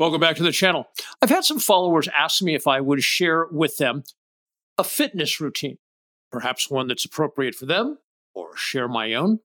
Welcome 0.00 0.20
back 0.20 0.34
to 0.36 0.42
the 0.42 0.50
channel. 0.50 0.88
I've 1.22 1.30
had 1.30 1.44
some 1.44 1.60
followers 1.60 2.08
ask 2.18 2.42
me 2.42 2.56
if 2.56 2.66
I 2.66 2.80
would 2.80 3.02
share 3.02 3.46
with 3.52 3.76
them 3.76 4.02
a 4.76 4.82
fitness 4.82 5.40
routine, 5.40 5.78
perhaps 6.32 6.68
one 6.68 6.88
that's 6.88 7.04
appropriate 7.04 7.54
for 7.54 7.66
them, 7.66 7.98
or 8.34 8.56
share 8.56 8.88
my 8.88 9.14
own. 9.14 9.38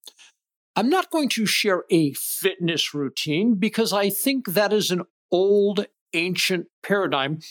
I'm 0.76 0.90
not 0.90 1.12
going 1.12 1.30
to 1.30 1.46
share 1.46 1.84
a 1.92 2.14
fitness 2.14 2.96
routine 2.96 3.56
because 3.56 3.94
I 3.94 4.10
think 4.10 4.48
that 4.48 4.74
is 4.74 4.90
an 4.90 5.04
old, 5.32 5.86
ancient 6.14 6.66
paradigm 6.82 7.42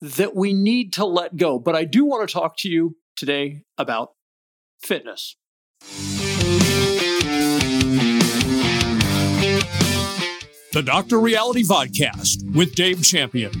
that 0.00 0.36
we 0.36 0.52
need 0.52 0.92
to 0.92 1.04
let 1.04 1.36
go. 1.36 1.58
But 1.58 1.74
I 1.74 1.84
do 1.84 2.04
want 2.04 2.28
to 2.28 2.32
talk 2.32 2.56
to 2.58 2.68
you 2.68 2.96
today 3.16 3.64
about 3.76 4.12
fitness. 4.80 5.34
The 10.70 10.82
Dr. 10.82 11.18
Reality 11.18 11.64
Vodcast 11.64 12.54
with 12.54 12.74
Dave 12.74 13.02
Champion. 13.02 13.52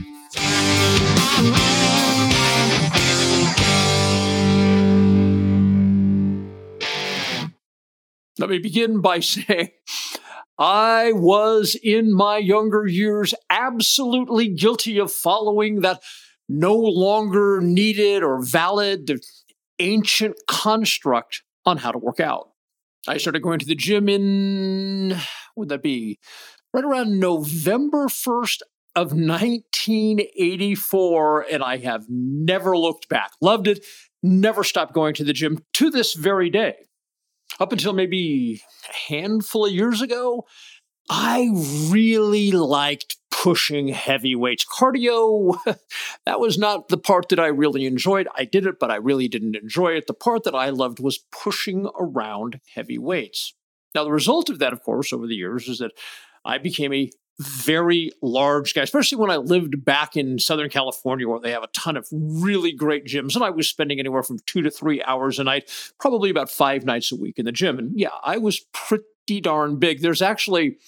Let 8.38 8.50
me 8.50 8.58
begin 8.58 9.00
by 9.00 9.20
saying 9.20 9.70
I 10.58 11.12
was 11.12 11.78
in 11.82 12.12
my 12.12 12.36
younger 12.36 12.86
years 12.86 13.32
absolutely 13.48 14.48
guilty 14.48 14.98
of 14.98 15.10
following 15.10 15.80
that 15.80 16.02
no 16.46 16.76
longer 16.76 17.62
needed 17.62 18.22
or 18.22 18.44
valid 18.44 19.18
ancient 19.78 20.36
construct 20.46 21.42
on 21.64 21.78
how 21.78 21.90
to 21.90 21.98
work 21.98 22.20
out. 22.20 22.50
I 23.06 23.16
started 23.16 23.40
going 23.40 23.60
to 23.60 23.66
the 23.66 23.74
gym 23.74 24.10
in, 24.10 25.16
would 25.56 25.70
that 25.70 25.82
be 25.82 26.18
right 26.72 26.84
around 26.84 27.18
November 27.18 28.06
1st 28.06 28.60
of 28.96 29.12
1984, 29.12 31.46
and 31.50 31.62
I 31.62 31.76
have 31.78 32.06
never 32.08 32.76
looked 32.76 33.08
back. 33.08 33.30
Loved 33.40 33.68
it, 33.68 33.84
never 34.22 34.62
stopped 34.64 34.92
going 34.92 35.14
to 35.14 35.24
the 35.24 35.32
gym 35.32 35.64
to 35.74 35.90
this 35.90 36.14
very 36.14 36.50
day. 36.50 36.74
Up 37.60 37.72
until 37.72 37.92
maybe 37.92 38.60
a 38.88 39.14
handful 39.14 39.66
of 39.66 39.72
years 39.72 40.02
ago, 40.02 40.46
I 41.10 41.50
really 41.90 42.52
liked 42.52 43.16
pushing 43.30 43.88
heavy 43.88 44.34
weights. 44.34 44.66
Cardio, 44.66 45.58
that 46.26 46.40
was 46.40 46.58
not 46.58 46.88
the 46.88 46.98
part 46.98 47.28
that 47.28 47.40
I 47.40 47.46
really 47.46 47.86
enjoyed. 47.86 48.26
I 48.36 48.44
did 48.44 48.66
it, 48.66 48.80
but 48.80 48.90
I 48.90 48.96
really 48.96 49.28
didn't 49.28 49.56
enjoy 49.56 49.92
it. 49.92 50.06
The 50.06 50.14
part 50.14 50.44
that 50.44 50.54
I 50.54 50.70
loved 50.70 51.00
was 51.00 51.18
pushing 51.30 51.88
around 51.98 52.60
heavy 52.74 52.98
weights. 52.98 53.54
Now, 53.94 54.04
the 54.04 54.12
result 54.12 54.50
of 54.50 54.58
that, 54.58 54.72
of 54.72 54.82
course, 54.82 55.12
over 55.12 55.26
the 55.26 55.36
years 55.36 55.68
is 55.68 55.78
that 55.78 55.92
I 56.44 56.58
became 56.58 56.92
a 56.92 57.10
very 57.40 58.10
large 58.20 58.74
guy, 58.74 58.82
especially 58.82 59.18
when 59.18 59.30
I 59.30 59.36
lived 59.36 59.84
back 59.84 60.16
in 60.16 60.38
Southern 60.38 60.68
California 60.68 61.28
where 61.28 61.38
they 61.38 61.52
have 61.52 61.62
a 61.62 61.68
ton 61.68 61.96
of 61.96 62.08
really 62.10 62.72
great 62.72 63.04
gyms. 63.04 63.36
And 63.36 63.44
I 63.44 63.50
was 63.50 63.68
spending 63.68 64.00
anywhere 64.00 64.24
from 64.24 64.38
two 64.46 64.62
to 64.62 64.70
three 64.70 65.02
hours 65.04 65.38
a 65.38 65.44
night, 65.44 65.70
probably 66.00 66.30
about 66.30 66.50
five 66.50 66.84
nights 66.84 67.12
a 67.12 67.16
week 67.16 67.38
in 67.38 67.44
the 67.44 67.52
gym. 67.52 67.78
And 67.78 67.92
yeah, 67.94 68.08
I 68.24 68.38
was 68.38 68.60
pretty 68.72 69.40
darn 69.40 69.76
big. 69.76 70.00
There's 70.00 70.22
actually 70.22 70.78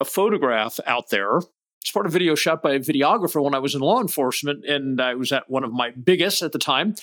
a 0.00 0.04
photograph 0.04 0.78
out 0.86 1.10
there. 1.10 1.38
It's 1.80 1.90
part 1.92 2.06
of 2.06 2.12
a 2.12 2.12
video 2.12 2.34
shot 2.34 2.62
by 2.62 2.72
a 2.72 2.80
videographer 2.80 3.42
when 3.42 3.54
I 3.54 3.60
was 3.60 3.74
in 3.74 3.80
law 3.80 4.00
enforcement, 4.00 4.64
and 4.64 5.00
I 5.00 5.14
was 5.14 5.30
at 5.32 5.48
one 5.48 5.64
of 5.64 5.72
my 5.72 5.90
biggest 5.90 6.42
at 6.42 6.52
the 6.52 6.58
time 6.58 6.94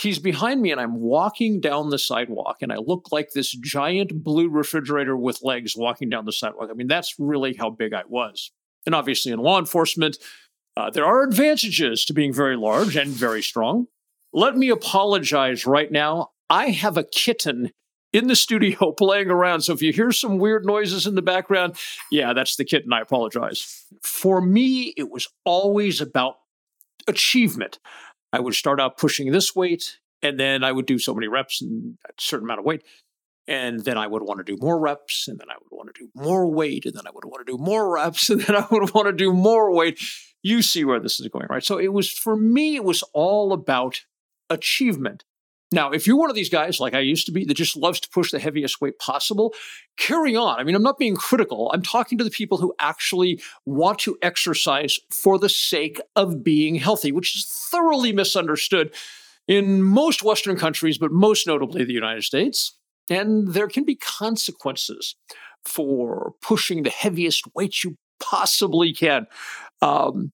he's 0.00 0.18
behind 0.18 0.62
me 0.62 0.70
and 0.70 0.80
I'm 0.80 1.00
walking 1.00 1.60
down 1.60 1.90
the 1.90 1.98
sidewalk 1.98 2.58
and 2.62 2.72
I 2.72 2.76
look 2.76 3.08
like 3.12 3.30
this 3.32 3.52
giant 3.52 4.24
blue 4.24 4.48
refrigerator 4.48 5.16
with 5.16 5.42
legs 5.42 5.76
walking 5.76 6.08
down 6.08 6.24
the 6.24 6.32
sidewalk. 6.32 6.68
I 6.70 6.74
mean, 6.74 6.86
that's 6.86 7.14
really 7.18 7.54
how 7.54 7.70
big 7.70 7.92
I 7.92 8.02
was. 8.08 8.50
And 8.86 8.94
obviously, 8.94 9.32
in 9.32 9.40
law 9.40 9.58
enforcement, 9.58 10.18
uh, 10.76 10.90
there 10.90 11.04
are 11.04 11.22
advantages 11.22 12.04
to 12.06 12.14
being 12.14 12.32
very 12.32 12.56
large 12.56 12.96
and 12.96 13.10
very 13.10 13.42
strong. 13.42 13.86
Let 14.32 14.56
me 14.56 14.70
apologize 14.70 15.66
right 15.66 15.90
now. 15.90 16.30
I 16.48 16.70
have 16.70 16.96
a 16.96 17.04
kitten 17.04 17.72
in 18.12 18.26
the 18.26 18.36
studio 18.36 18.92
playing 18.92 19.30
around. 19.30 19.62
So 19.62 19.72
if 19.72 19.82
you 19.82 19.92
hear 19.92 20.12
some 20.12 20.38
weird 20.38 20.64
noises 20.64 21.06
in 21.06 21.14
the 21.14 21.22
background, 21.22 21.76
yeah, 22.10 22.32
that's 22.32 22.56
the 22.56 22.64
kitten. 22.64 22.92
I 22.92 23.00
apologize. 23.00 23.84
For 24.02 24.40
me, 24.40 24.94
it 24.96 25.10
was 25.10 25.28
always 25.44 26.00
about 26.00 26.36
achievement. 27.06 27.78
I 28.32 28.40
would 28.40 28.54
start 28.54 28.80
out 28.80 28.96
pushing 28.96 29.32
this 29.32 29.54
weight, 29.54 29.98
and 30.22 30.38
then 30.38 30.62
I 30.64 30.72
would 30.72 30.86
do 30.86 30.98
so 30.98 31.14
many 31.14 31.28
reps 31.28 31.62
and 31.62 31.98
a 32.08 32.12
certain 32.18 32.46
amount 32.46 32.60
of 32.60 32.66
weight. 32.66 32.82
And 33.48 33.84
then 33.84 33.98
I 33.98 34.06
would 34.06 34.22
want 34.22 34.38
to 34.38 34.44
do 34.44 34.56
more 34.60 34.78
reps, 34.78 35.26
and 35.26 35.38
then 35.38 35.50
I 35.50 35.54
would 35.54 35.76
want 35.76 35.92
to 35.92 36.00
do 36.00 36.10
more 36.14 36.46
weight, 36.46 36.86
and 36.86 36.94
then 36.94 37.06
I 37.06 37.10
would 37.12 37.24
want 37.24 37.44
to 37.44 37.52
do 37.52 37.58
more 37.58 37.92
reps, 37.94 38.30
and 38.30 38.40
then 38.42 38.56
I 38.56 38.66
would 38.70 38.94
want 38.94 39.06
to 39.06 39.12
do 39.12 39.32
more 39.32 39.72
weight. 39.72 40.00
You 40.42 40.62
see 40.62 40.84
where 40.84 41.00
this 41.00 41.20
is 41.20 41.28
going, 41.28 41.46
right? 41.50 41.64
So 41.64 41.78
it 41.78 41.92
was 41.92 42.10
for 42.10 42.36
me, 42.36 42.76
it 42.76 42.84
was 42.84 43.02
all 43.12 43.52
about 43.52 44.02
achievement. 44.48 45.24
Now, 45.72 45.92
if 45.92 46.06
you're 46.06 46.16
one 46.16 46.30
of 46.30 46.36
these 46.36 46.48
guys 46.48 46.80
like 46.80 46.94
I 46.94 47.00
used 47.00 47.26
to 47.26 47.32
be 47.32 47.44
that 47.44 47.54
just 47.54 47.76
loves 47.76 48.00
to 48.00 48.08
push 48.10 48.32
the 48.32 48.40
heaviest 48.40 48.80
weight 48.80 48.98
possible, 48.98 49.54
carry 49.96 50.34
on. 50.34 50.58
I 50.58 50.64
mean, 50.64 50.74
I'm 50.74 50.82
not 50.82 50.98
being 50.98 51.14
critical. 51.14 51.70
I'm 51.72 51.82
talking 51.82 52.18
to 52.18 52.24
the 52.24 52.30
people 52.30 52.58
who 52.58 52.74
actually 52.80 53.40
want 53.66 54.00
to 54.00 54.18
exercise 54.20 54.98
for 55.12 55.38
the 55.38 55.48
sake 55.48 56.00
of 56.16 56.42
being 56.42 56.74
healthy, 56.74 57.12
which 57.12 57.36
is 57.36 57.46
thoroughly 57.70 58.12
misunderstood 58.12 58.92
in 59.46 59.82
most 59.82 60.24
Western 60.24 60.56
countries, 60.56 60.98
but 60.98 61.12
most 61.12 61.46
notably 61.46 61.84
the 61.84 61.92
United 61.92 62.24
States. 62.24 62.76
And 63.08 63.48
there 63.48 63.68
can 63.68 63.84
be 63.84 63.96
consequences 63.96 65.14
for 65.64 66.32
pushing 66.42 66.82
the 66.82 66.90
heaviest 66.90 67.44
weight 67.54 67.84
you 67.84 67.96
possibly 68.20 68.92
can. 68.92 69.26
Um, 69.82 70.32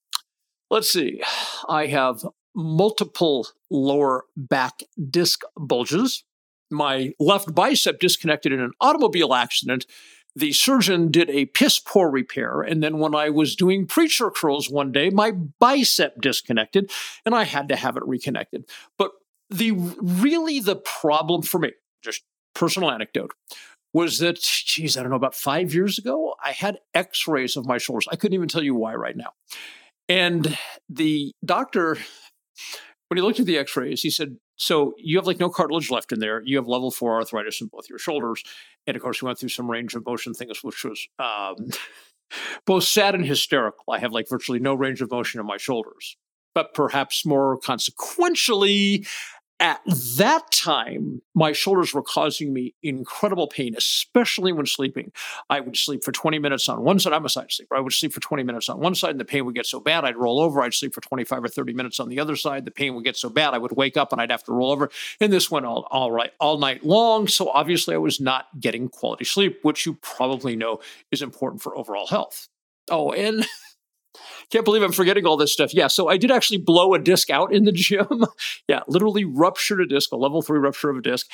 let's 0.71 0.91
see. 0.91 1.23
I 1.69 1.87
have 1.87 2.25
multiple 2.56 3.47
lower 3.71 4.25
back 4.37 4.81
disc 5.11 5.43
bulges. 5.56 6.25
My 6.71 7.12
left 7.21 7.55
bicep 7.55 8.00
disconnected 8.00 8.53
in 8.53 8.61
an 8.61 8.72
automobile 8.81 9.34
accident. 9.34 9.87
The 10.34 10.53
surgeon 10.53 11.11
did 11.11 11.31
a 11.31 11.47
piss 11.47 11.78
poor 11.78 12.11
repair. 12.11 12.61
And 12.62 12.83
then 12.83 12.99
when 12.99 13.15
I 13.15 13.31
was 13.31 13.55
doing 13.55 13.87
preacher 13.87 14.31
curls 14.31 14.69
one 14.69 14.91
day, 14.91 15.11
my 15.11 15.31
bicep 15.31 16.21
disconnected 16.21 16.91
and 17.25 17.34
I 17.34 17.44
had 17.44 17.69
to 17.69 17.77
have 17.77 17.97
it 17.97 18.03
reconnected. 18.06 18.69
But 18.99 19.12
the 19.49 19.73
really 19.73 20.61
the 20.61 20.77
problem 20.77 21.43
for 21.43 21.59
me, 21.59 21.73
just 22.03 22.23
personal 22.55 22.91
anecdote, 22.91 23.33
was 23.93 24.19
that, 24.19 24.41
geez, 24.41 24.97
I 24.97 25.03
don't 25.03 25.11
know, 25.11 25.17
about 25.17 25.34
five 25.34 25.73
years 25.73 25.99
ago, 25.99 26.34
I 26.44 26.53
had 26.53 26.81
x 26.93 27.27
rays 27.27 27.56
of 27.56 27.65
my 27.65 27.78
shoulders. 27.78 28.06
I 28.11 28.17
couldn't 28.17 28.34
even 28.34 28.49
tell 28.49 28.62
you 28.62 28.75
why 28.75 28.94
right 28.94 29.17
now. 29.17 29.33
And 30.09 30.59
the 30.88 31.33
doctor 31.44 31.97
when 33.09 33.19
he 33.19 33.22
looked 33.22 33.41
at 33.41 33.47
the 33.47 33.59
x-rays 33.59 34.03
he 34.03 34.11
said 34.11 34.37
so 34.56 34.94
you 34.97 35.19
have 35.19 35.27
like 35.27 35.39
no 35.39 35.50
cartilage 35.50 35.91
left 35.91 36.12
in 36.12 36.19
there. 36.19 36.43
You 36.44 36.56
have 36.56 36.67
level 36.67 36.91
four 36.91 37.15
arthritis 37.15 37.61
in 37.61 37.69
both 37.69 37.89
your 37.89 37.99
shoulders. 37.99 38.43
And 38.87 38.97
of 38.97 39.03
course 39.03 39.22
we 39.22 39.27
went 39.27 39.39
through 39.39 39.50
some 39.50 39.71
range 39.71 39.94
of 39.94 40.05
motion 40.05 40.34
things 40.34 40.65
which 40.65 40.83
was 40.84 41.06
um, 41.19 41.69
both 42.67 42.84
sad 42.84 43.15
and 43.15 43.25
hysterical. 43.25 43.84
I 43.91 43.99
have 43.99 44.12
like 44.12 44.28
virtually 44.28 44.59
no 44.59 44.75
range 44.75 45.00
of 45.03 45.11
motion 45.11 45.41
in 45.41 45.47
my 45.47 45.59
shoulders. 45.59 46.17
But 46.55 46.72
perhaps 46.72 47.27
more 47.27 47.59
consequentially 47.59 49.06
at 49.59 49.81
that 50.17 50.50
time, 50.50 51.22
my 51.34 51.53
shoulders 51.53 51.94
were 51.94 52.03
causing 52.03 52.53
me 52.53 52.75
incredible 52.83 53.47
pain, 53.47 53.75
especially 53.77 54.53
when 54.53 54.67
sleeping. 54.67 55.12
I 55.49 55.61
would 55.61 55.77
sleep 55.77 56.05
for 56.05 56.12
20 56.12 56.39
minutes 56.39 56.69
on 56.69 56.83
one 56.83 56.99
side. 56.99 57.15
I'm 57.15 57.25
a 57.25 57.28
side 57.31 57.50
sleeper. 57.50 57.75
I 57.75 57.81
would 57.81 57.93
sleep 57.93 58.12
for 58.12 58.21
20 58.21 58.43
minutes 58.43 58.69
on 58.69 58.81
one 58.81 58.94
side, 58.94 59.12
and 59.12 59.21
the 59.21 59.25
pain 59.25 59.47
would 59.47 59.55
get 59.55 59.65
so 59.67 59.81
bad 59.81 60.05
I'd 60.05 60.17
roll 60.17 60.41
over. 60.41 60.61
I'd 60.61 60.75
sleep 60.75 60.93
for 60.94 61.00
25 61.00 61.44
or 61.44 61.49
30 61.49 61.72
minutes 61.72 61.99
on 62.00 62.09
the 62.11 62.21
other 62.21 62.37
side. 62.37 62.67
The 62.67 62.71
pain 62.71 62.94
would 62.94 63.05
get 63.05 63.17
so 63.17 63.31
bad 63.31 63.55
I 63.55 63.59
would 63.59 63.72
wake 63.72 63.97
up 63.97 64.12
and 64.12 64.21
I'd 64.21 64.31
have 64.31 64.44
to 64.44 64.53
roll 64.53 64.71
over. 64.71 64.91
And 65.21 65.33
this 65.33 65.50
went 65.50 65.65
all, 65.65 65.87
all 65.91 66.12
right 66.12 66.33
all 66.38 66.59
night 66.59 66.84
long. 66.84 67.27
So 67.27 67.49
obviously, 67.49 67.94
I 67.94 67.99
was 67.99 68.21
not 68.21 68.47
getting 68.61 68.88
quality 68.88 69.25
sleep, 69.25 69.61
which 69.62 69.87
you 69.87 69.94
probably 69.94 70.55
know 70.56 70.81
is 71.11 71.23
important 71.23 71.62
for 71.62 71.77
overall 71.77 72.06
health. 72.06 72.49
Oh, 72.91 73.12
and 73.12 73.47
Can't 74.50 74.64
believe 74.64 74.82
I'm 74.82 74.93
forgetting 74.93 75.26
all 75.26 75.37
this 75.37 75.52
stuff. 75.52 75.75
Yeah, 75.75 75.88
so 75.88 76.08
I 76.08 76.16
did 76.16 76.31
actually 76.31 76.58
blow 76.58 76.94
a 76.94 76.98
disc 76.98 77.31
out 77.31 77.52
in 77.52 77.64
the 77.64 77.72
gym. 77.72 78.25
yeah, 78.69 78.81
literally 78.87 79.25
ruptured 79.25 79.81
a 79.81 79.87
disc, 79.87 80.12
a 80.12 80.16
level 80.16 80.43
three 80.43 80.58
rupture 80.58 80.90
of 80.90 80.98
a 80.98 81.02
disc. 81.02 81.28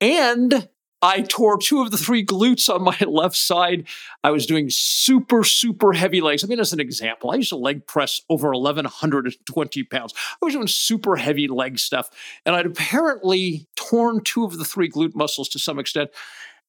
And 0.00 0.68
I 1.00 1.20
tore 1.22 1.58
two 1.58 1.80
of 1.80 1.92
the 1.92 1.96
three 1.96 2.24
glutes 2.24 2.72
on 2.72 2.82
my 2.82 2.98
left 3.06 3.36
side. 3.36 3.86
I 4.24 4.30
was 4.30 4.46
doing 4.46 4.68
super, 4.70 5.44
super 5.44 5.92
heavy 5.92 6.20
legs. 6.20 6.42
I 6.42 6.48
mean, 6.48 6.58
as 6.58 6.72
an 6.72 6.80
example, 6.80 7.30
I 7.30 7.36
used 7.36 7.50
to 7.50 7.56
leg 7.56 7.86
press 7.86 8.20
over 8.28 8.50
1,120 8.50 9.82
pounds. 9.84 10.14
I 10.42 10.44
was 10.44 10.54
doing 10.54 10.66
super 10.66 11.16
heavy 11.16 11.46
leg 11.46 11.78
stuff. 11.78 12.10
And 12.44 12.56
I'd 12.56 12.66
apparently 12.66 13.68
torn 13.76 14.22
two 14.24 14.44
of 14.44 14.58
the 14.58 14.64
three 14.64 14.90
glute 14.90 15.14
muscles 15.14 15.48
to 15.50 15.58
some 15.58 15.78
extent. 15.78 16.10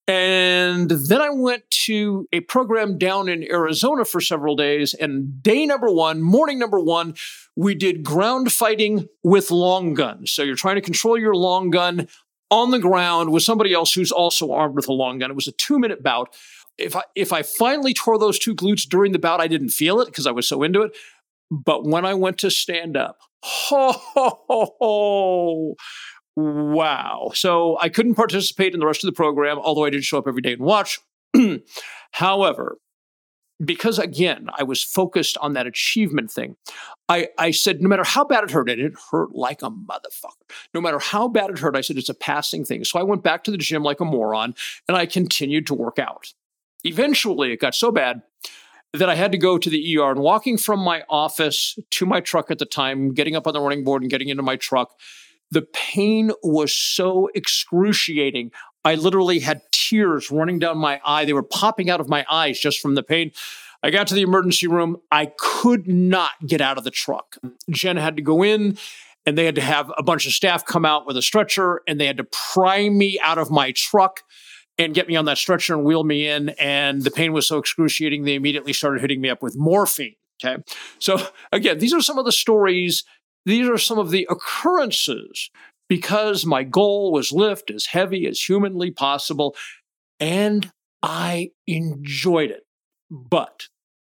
And 0.10 0.90
then 0.90 1.22
I 1.22 1.30
went 1.30 1.70
to 1.86 2.28
a 2.34 2.40
program 2.40 2.98
down 2.98 3.30
in 3.30 3.44
Arizona 3.44 4.04
for 4.06 4.20
several 4.20 4.56
days. 4.56 4.96
And 4.96 5.44
day 5.44 5.68
number 5.68 5.88
one, 5.88 6.20
morning 6.24 6.58
number 6.58 6.80
one, 6.80 7.14
we 7.56 7.76
did 7.76 8.04
ground 8.04 8.52
fighting 8.52 9.08
with 9.24 9.52
long 9.52 9.94
guns. 9.94 10.32
So 10.32 10.42
you're 10.42 10.56
trying 10.56 10.78
to 10.78 10.82
control 10.82 11.16
your 11.16 11.36
long 11.36 11.70
gun 11.70 12.08
on 12.50 12.72
the 12.72 12.80
ground 12.80 13.32
with 13.32 13.44
somebody 13.44 13.72
else 13.72 13.94
who's 13.94 14.12
also 14.12 14.52
armed 14.52 14.76
with 14.76 14.88
a 14.88 14.94
long 14.94 15.20
gun. 15.20 15.30
It 15.30 15.36
was 15.36 15.48
a 15.48 15.52
two 15.52 15.78
minute 15.78 16.02
bout. 16.02 16.36
if 16.80 16.96
I 16.96 17.04
if 17.14 17.32
I 17.32 17.44
finally 17.44 17.94
tore 17.94 18.18
those 18.18 18.40
two 18.40 18.56
glutes 18.56 18.90
during 18.90 19.12
the 19.12 19.20
bout, 19.20 19.40
I 19.40 19.48
didn't 19.48 19.70
feel 19.70 20.02
it 20.02 20.08
because 20.08 20.26
I 20.26 20.32
was 20.32 20.48
so 20.48 20.64
into 20.64 20.82
it. 20.82 20.98
But 21.52 21.86
when 21.86 22.04
I 22.04 22.16
went 22.16 22.40
to 22.40 22.50
stand 22.50 22.98
up, 22.98 23.20
ho, 23.44 23.92
ho, 23.92 24.40
ho, 24.48 24.76
ho, 24.80 25.76
wow. 26.40 27.32
So 27.34 27.78
I 27.80 27.90
couldn't 27.90 28.16
participate 28.16 28.74
in 28.74 28.80
the 28.80 28.86
rest 28.86 29.04
of 29.04 29.08
the 29.08 29.16
program, 29.16 29.58
although 29.60 29.86
I 29.86 29.90
did 29.90 30.04
show 30.04 30.18
up 30.18 30.28
every 30.28 30.42
day 30.42 30.54
and 30.54 30.62
watch. 30.62 31.00
However, 32.12 32.78
because 33.64 34.00
again, 34.00 34.50
I 34.58 34.64
was 34.64 34.84
focused 34.84 35.38
on 35.40 35.54
that 35.54 35.68
achievement 35.68 36.32
thing. 36.32 36.56
I, 37.10 37.28
I 37.38 37.52
said, 37.52 37.82
no 37.82 37.90
matter 37.90 38.06
how 38.06 38.24
bad 38.24 38.46
it 38.46 38.52
hurt, 38.52 38.70
and 38.70 38.80
it 38.80 38.94
hurt 39.12 39.34
like 39.34 39.62
a 39.62 39.70
motherfucker. 39.70 40.50
No 40.74 40.80
matter 40.80 41.00
how 41.00 41.28
bad 41.28 41.50
it 41.50 41.60
hurt, 41.60 41.76
I 41.76 41.82
said, 41.82 41.98
it's 41.98 42.10
a 42.10 42.14
passing 42.14 42.64
thing. 42.64 42.84
So 42.86 43.00
I 43.00 43.04
went 43.04 43.24
back 43.24 43.44
to 43.44 43.52
the 43.52 43.58
gym 43.58 43.84
like 43.84 44.00
a 44.00 44.06
moron 44.06 44.56
and 44.88 44.96
I 44.96 45.06
continued 45.06 45.68
to 45.68 45.74
work 45.74 46.00
out. 46.00 46.34
Eventually, 46.86 47.52
it 47.52 47.60
got 47.60 47.76
so 47.76 47.92
bad 47.92 48.22
that 48.94 49.10
I 49.10 49.16
had 49.16 49.32
to 49.34 49.38
go 49.38 49.58
to 49.58 49.70
the 49.70 49.98
ER 49.98 50.12
and 50.12 50.22
walking 50.22 50.58
from 50.58 50.80
my 50.80 51.04
office 51.10 51.78
to 51.92 52.06
my 52.06 52.22
truck 52.22 52.50
at 52.50 52.60
the 52.60 52.66
time, 52.66 53.14
getting 53.14 53.36
up 53.36 53.46
on 53.46 53.54
the 53.54 53.62
running 53.62 53.84
board 53.84 54.02
and 54.02 54.10
getting 54.10 54.30
into 54.30 54.42
my 54.42 54.56
truck, 54.56 54.92
the 55.52 55.62
pain 55.74 56.32
was 56.44 56.74
so 56.74 57.30
excruciating. 57.34 58.52
I 58.86 58.96
literally 58.96 59.40
had 59.40 59.62
tears 59.72 60.32
running 60.32 60.60
down 60.60 60.78
my 60.78 61.02
eye. 61.06 61.26
They 61.26 61.34
were 61.34 61.44
popping 61.44 61.90
out 61.90 62.00
of 62.00 62.10
my 62.10 62.26
eyes 62.30 62.60
just 62.60 62.80
from 62.80 62.96
the 62.96 63.04
pain. 63.04 63.32
I 63.82 63.92
got 63.92 64.08
to 64.08 64.16
the 64.16 64.22
emergency 64.22 64.68
room. 64.68 64.98
I 65.12 65.32
could 65.38 65.88
not 65.88 66.32
get 66.46 66.62
out 66.62 66.78
of 66.78 66.84
the 66.84 66.92
truck. 66.92 67.38
Jen 67.70 67.98
had 67.98 68.18
to 68.18 68.22
go 68.22 68.44
in 68.44 68.78
and 69.26 69.38
they 69.38 69.46
had 69.46 69.56
to 69.56 69.62
have 69.62 69.92
a 69.98 70.04
bunch 70.04 70.26
of 70.26 70.34
staff 70.34 70.66
come 70.66 70.86
out 70.86 71.06
with 71.06 71.18
a 71.18 71.22
stretcher 71.22 71.82
and 71.88 72.00
they 72.00 72.06
had 72.06 72.18
to 72.18 72.28
pry 72.54 72.90
me 72.90 73.20
out 73.24 73.38
of 73.38 73.52
my 73.52 73.72
truck 73.72 74.22
and 74.78 74.94
get 74.94 75.08
me 75.08 75.16
on 75.16 75.26
that 75.26 75.38
stretcher 75.38 75.74
and 75.74 75.84
wheel 75.84 76.04
me 76.04 76.28
in. 76.28 76.50
And 76.50 77.04
the 77.04 77.12
pain 77.12 77.34
was 77.34 77.48
so 77.48 77.58
excruciating, 77.58 78.24
they 78.24 78.36
immediately 78.36 78.74
started 78.74 79.02
hitting 79.02 79.22
me 79.22 79.30
up 79.30 79.42
with 79.42 79.56
morphine. 79.58 80.16
Okay. 80.44 80.64
So, 81.00 81.20
again, 81.52 81.80
these 81.80 81.94
are 81.94 82.02
some 82.02 82.18
of 82.18 82.26
the 82.26 82.32
stories, 82.32 83.04
these 83.46 83.68
are 83.68 83.78
some 83.78 84.00
of 84.00 84.12
the 84.12 84.28
occurrences 84.30 85.50
because 85.88 86.46
my 86.46 86.64
goal 86.64 87.12
was 87.12 87.32
lift 87.32 87.72
as 87.72 87.88
heavy 87.88 88.28
as 88.28 88.40
humanly 88.40 88.92
possible. 88.92 89.56
And 90.20 90.72
I 91.02 91.52
enjoyed 91.66 92.52
it. 92.52 92.64
But 93.10 93.68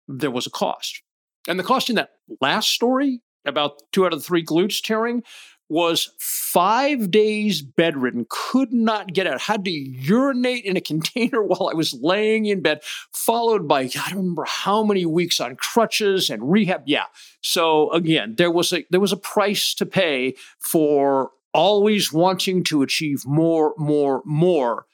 there 0.08 0.30
was 0.30 0.46
a 0.46 0.50
cost. 0.50 1.02
And 1.48 1.58
the 1.58 1.64
cost 1.64 1.90
in 1.90 1.96
that 1.96 2.10
last 2.40 2.70
story 2.70 3.20
about 3.44 3.82
two 3.92 4.04
out 4.04 4.12
of 4.12 4.20
the 4.20 4.24
three 4.24 4.44
glutes 4.44 4.82
tearing 4.82 5.22
was 5.68 6.10
five 6.18 7.10
days 7.10 7.60
bedridden, 7.60 8.26
could 8.28 8.72
not 8.72 9.12
get 9.12 9.26
out, 9.26 9.40
had 9.40 9.64
to 9.64 9.70
urinate 9.70 10.64
in 10.64 10.76
a 10.76 10.80
container 10.92 11.42
while 11.42 11.68
I 11.68 11.74
was 11.74 11.94
laying 11.94 12.46
in 12.46 12.60
bed, 12.60 12.82
followed 13.12 13.66
by, 13.66 13.80
I 13.80 13.86
don't 13.88 14.16
remember 14.16 14.44
how 14.46 14.82
many 14.82 15.04
weeks 15.04 15.40
on 15.40 15.56
crutches 15.56 16.30
and 16.30 16.50
rehab. 16.50 16.82
Yeah. 16.86 17.06
So 17.42 17.90
again, 17.92 18.34
there 18.36 18.50
was 18.50 18.72
a 18.72 18.84
there 18.90 19.00
was 19.00 19.12
a 19.12 19.16
price 19.16 19.74
to 19.74 19.86
pay 19.86 20.34
for 20.58 21.30
always 21.52 22.12
wanting 22.12 22.62
to 22.64 22.82
achieve 22.82 23.24
more, 23.26 23.74
more, 23.78 24.22
more. 24.24 24.86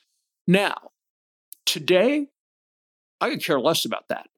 Now, 0.46 0.76
today, 1.66 2.28
I 3.20 3.30
could 3.30 3.44
care 3.44 3.60
less 3.60 3.84
about 3.84 4.08
that. 4.08 4.28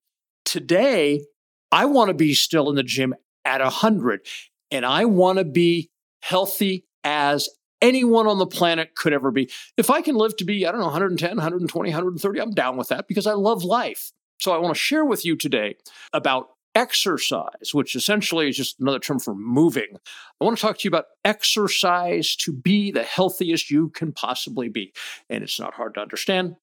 Today, 0.45 1.25
I 1.71 1.87
want 1.87 2.09
to 2.09 2.15
be 2.15 2.35
still 2.35 2.71
in 2.71 2.77
the 2.77 2.83
gym 2.83 3.15
at 3.45 3.61
100, 3.61 4.27
and 4.71 4.87
I 4.87 5.05
want 5.05 5.39
to 5.39 5.45
be 5.45 5.91
healthy 6.25 6.87
as 7.05 7.51
anyone 7.83 8.27
on 8.27 8.39
the 8.39 8.47
planet 8.47 8.95
could 8.97 9.13
ever 9.13 9.31
be. 9.31 9.51
If 9.77 9.91
I 9.91 10.01
can 10.01 10.15
live 10.15 10.37
to 10.39 10.45
be, 10.45 10.67
I 10.67 10.71
don't 10.71 10.81
know, 10.81 10.87
110, 10.87 11.29
120, 11.29 11.91
130, 11.91 12.41
I'm 12.41 12.51
down 12.53 12.79
with 12.79 12.89
that 12.89 13.07
because 13.09 13.27
I 13.27 13.35
love 13.35 13.63
life. 13.63 14.11
So 14.41 14.53
I 14.53 14.59
want 14.59 14.75
to 14.75 14.81
share 14.81 15.05
with 15.05 15.27
you 15.27 15.37
today 15.37 15.77
about 16.15 16.49
exercise, 16.75 17.73
which 17.73 17.95
essentially 17.95 18.49
is 18.49 18.57
just 18.57 18.81
another 18.81 18.99
term 18.99 19.19
for 19.19 19.35
moving. 19.35 19.99
I 20.41 20.45
want 20.45 20.57
to 20.57 20.63
talk 20.63 20.79
to 20.79 20.85
you 20.85 20.89
about 20.89 21.07
exercise 21.27 22.35
to 22.37 22.53
be 22.55 22.91
the 22.91 23.05
healthiest 23.05 23.71
you 23.71 23.91
can 23.91 24.13
possibly 24.13 24.71
be. 24.71 24.95
And 25.29 25.45
it's 25.45 25.61
not 25.61 25.75
hard 25.75 25.95
to 25.95 26.01
understand, 26.01 26.57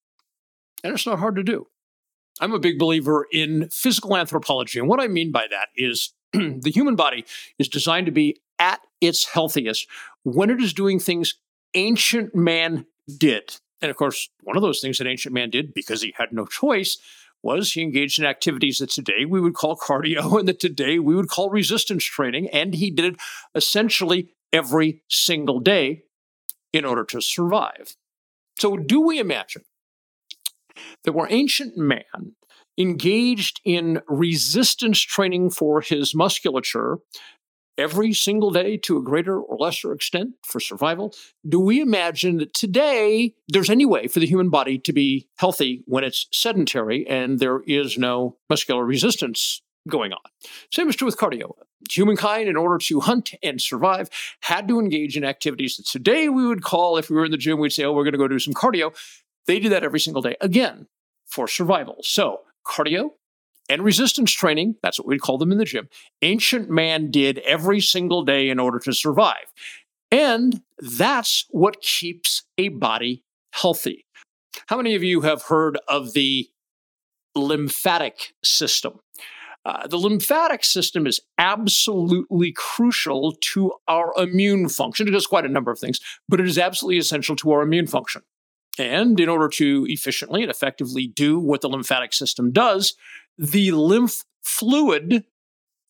and 0.82 0.92
it's 0.92 1.06
not 1.06 1.20
hard 1.20 1.36
to 1.36 1.44
do. 1.44 1.68
I'm 2.40 2.52
a 2.52 2.58
big 2.58 2.80
believer 2.80 3.28
in 3.30 3.68
physical 3.70 4.16
anthropology. 4.16 4.80
And 4.80 4.88
what 4.88 5.00
I 5.00 5.06
mean 5.06 5.30
by 5.30 5.46
that 5.50 5.68
is 5.76 6.12
the 6.32 6.72
human 6.74 6.96
body 6.96 7.24
is 7.58 7.68
designed 7.68 8.06
to 8.06 8.12
be 8.12 8.40
at 8.58 8.80
its 9.00 9.26
healthiest 9.26 9.88
when 10.22 10.50
it 10.50 10.60
is 10.60 10.72
doing 10.72 10.98
things 10.98 11.34
ancient 11.74 12.34
man 12.34 12.86
did. 13.18 13.56
And 13.80 13.90
of 13.90 13.96
course, 13.96 14.28
one 14.42 14.56
of 14.56 14.62
those 14.62 14.80
things 14.80 14.98
that 14.98 15.06
ancient 15.06 15.34
man 15.34 15.50
did, 15.50 15.74
because 15.74 16.02
he 16.02 16.14
had 16.16 16.32
no 16.32 16.46
choice, 16.46 16.98
was 17.42 17.72
he 17.72 17.82
engaged 17.82 18.20
in 18.20 18.24
activities 18.24 18.78
that 18.78 18.90
today 18.90 19.24
we 19.24 19.40
would 19.40 19.54
call 19.54 19.76
cardio 19.88 20.38
and 20.38 20.48
that 20.48 20.60
today 20.60 20.98
we 20.98 21.14
would 21.14 21.28
call 21.28 21.50
resistance 21.50 22.04
training. 22.04 22.48
And 22.50 22.74
he 22.74 22.90
did 22.90 23.14
it 23.14 23.20
essentially 23.54 24.34
every 24.52 25.02
single 25.08 25.60
day 25.60 26.04
in 26.72 26.84
order 26.84 27.04
to 27.04 27.20
survive. 27.20 27.96
So, 28.58 28.76
do 28.76 29.00
we 29.00 29.18
imagine 29.18 29.62
that 31.04 31.12
where 31.12 31.26
ancient 31.30 31.76
man 31.76 32.34
engaged 32.78 33.60
in 33.64 34.00
resistance 34.08 35.00
training 35.00 35.50
for 35.50 35.80
his 35.80 36.14
musculature 36.14 36.98
every 37.78 38.12
single 38.12 38.50
day 38.50 38.76
to 38.78 38.96
a 38.96 39.02
greater 39.02 39.40
or 39.40 39.56
lesser 39.58 39.92
extent 39.92 40.34
for 40.44 40.60
survival? 40.60 41.14
Do 41.48 41.60
we 41.60 41.80
imagine 41.80 42.38
that 42.38 42.54
today 42.54 43.34
there's 43.48 43.70
any 43.70 43.86
way 43.86 44.08
for 44.08 44.20
the 44.20 44.26
human 44.26 44.50
body 44.50 44.78
to 44.78 44.92
be 44.92 45.28
healthy 45.36 45.82
when 45.86 46.04
it's 46.04 46.26
sedentary 46.32 47.06
and 47.06 47.38
there 47.38 47.60
is 47.66 47.98
no 47.98 48.36
muscular 48.48 48.84
resistance 48.84 49.62
going 49.88 50.12
on? 50.12 50.20
Same 50.72 50.88
is 50.88 50.96
true 50.96 51.06
with 51.06 51.16
cardio. 51.16 51.52
Humankind, 51.90 52.48
in 52.48 52.56
order 52.56 52.78
to 52.78 53.00
hunt 53.00 53.34
and 53.42 53.60
survive, 53.60 54.08
had 54.42 54.68
to 54.68 54.78
engage 54.78 55.16
in 55.16 55.24
activities 55.24 55.76
that 55.76 55.86
today 55.86 56.28
we 56.28 56.46
would 56.46 56.62
call, 56.62 56.96
if 56.96 57.10
we 57.10 57.16
were 57.16 57.24
in 57.24 57.32
the 57.32 57.36
gym, 57.36 57.58
we'd 57.58 57.72
say, 57.72 57.84
oh, 57.84 57.92
we're 57.92 58.04
going 58.04 58.12
to 58.12 58.18
go 58.18 58.28
do 58.28 58.38
some 58.38 58.54
cardio. 58.54 58.94
They 59.46 59.58
do 59.58 59.68
that 59.70 59.82
every 59.82 59.98
single 59.98 60.22
day, 60.22 60.36
again, 60.40 60.86
for 61.26 61.48
survival. 61.48 61.96
So, 62.02 62.42
cardio, 62.64 63.10
and 63.72 63.82
resistance 63.82 64.30
training, 64.30 64.76
that's 64.82 64.98
what 64.98 65.08
we'd 65.08 65.22
call 65.22 65.38
them 65.38 65.50
in 65.50 65.58
the 65.58 65.64
gym, 65.64 65.88
ancient 66.20 66.68
man 66.68 67.10
did 67.10 67.38
every 67.38 67.80
single 67.80 68.22
day 68.24 68.50
in 68.50 68.60
order 68.60 68.78
to 68.78 68.92
survive. 68.92 69.46
And 70.10 70.60
that's 70.78 71.46
what 71.50 71.80
keeps 71.80 72.42
a 72.58 72.68
body 72.68 73.24
healthy. 73.52 74.04
How 74.66 74.76
many 74.76 74.94
of 74.94 75.02
you 75.02 75.22
have 75.22 75.44
heard 75.44 75.78
of 75.88 76.12
the 76.12 76.48
lymphatic 77.34 78.34
system? 78.44 79.00
Uh, 79.64 79.86
the 79.86 79.96
lymphatic 79.96 80.64
system 80.64 81.06
is 81.06 81.20
absolutely 81.38 82.52
crucial 82.52 83.32
to 83.40 83.72
our 83.88 84.12
immune 84.18 84.68
function. 84.68 85.06
It 85.06 85.12
does 85.12 85.26
quite 85.26 85.46
a 85.46 85.48
number 85.48 85.70
of 85.70 85.78
things, 85.78 86.00
but 86.28 86.40
it 86.40 86.46
is 86.46 86.58
absolutely 86.58 86.98
essential 86.98 87.36
to 87.36 87.52
our 87.52 87.62
immune 87.62 87.86
function. 87.86 88.22
And 88.78 89.20
in 89.20 89.28
order 89.28 89.48
to 89.48 89.86
efficiently 89.88 90.42
and 90.42 90.50
effectively 90.50 91.06
do 91.06 91.38
what 91.38 91.60
the 91.60 91.68
lymphatic 91.68 92.12
system 92.12 92.52
does, 92.52 92.94
the 93.36 93.70
lymph 93.72 94.24
fluid 94.42 95.24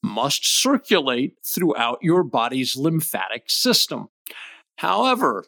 must 0.02 0.44
circulate 0.44 1.36
throughout 1.44 1.98
your 2.02 2.24
body's 2.24 2.76
lymphatic 2.76 3.44
system. 3.48 4.08
However, 4.78 5.44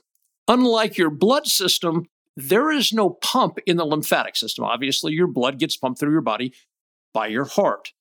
unlike 0.47 0.97
your 0.97 1.11
blood 1.11 1.47
system, 1.47 2.05
there 2.37 2.71
is 2.71 2.93
no 2.93 3.11
pump 3.11 3.59
in 3.67 3.77
the 3.77 3.85
lymphatic 3.87 4.37
system. 4.37 4.65
Obviously, 4.65 5.13
your 5.13 5.27
blood 5.27 5.59
gets 5.59 5.77
pumped 5.77 5.99
through 5.99 6.13
your 6.13 6.21
body 6.21 6.53
by 7.13 7.27
your 7.27 7.45
heart. 7.45 7.93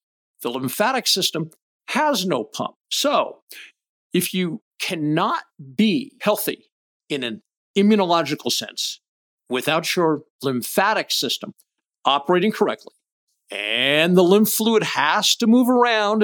The 0.42 0.50
lymphatic 0.50 1.08
system 1.08 1.50
has 1.90 2.26
no 2.26 2.44
pump. 2.44 2.76
So, 2.90 3.40
if 4.14 4.34
you 4.34 4.62
cannot 4.80 5.44
be 5.76 6.14
healthy 6.22 6.70
in 7.10 7.24
an 7.24 7.42
immunological 7.76 8.52
sense 8.52 9.00
without 9.54 9.96
your 9.96 10.24
lymphatic 10.42 11.12
system 11.12 11.54
operating 12.04 12.52
correctly, 12.52 12.94
and 13.52 14.18
the 14.18 14.24
lymph 14.24 14.50
fluid 14.50 14.84
has 14.84 15.36
to 15.36 15.48
move 15.48 15.70
around 15.70 16.24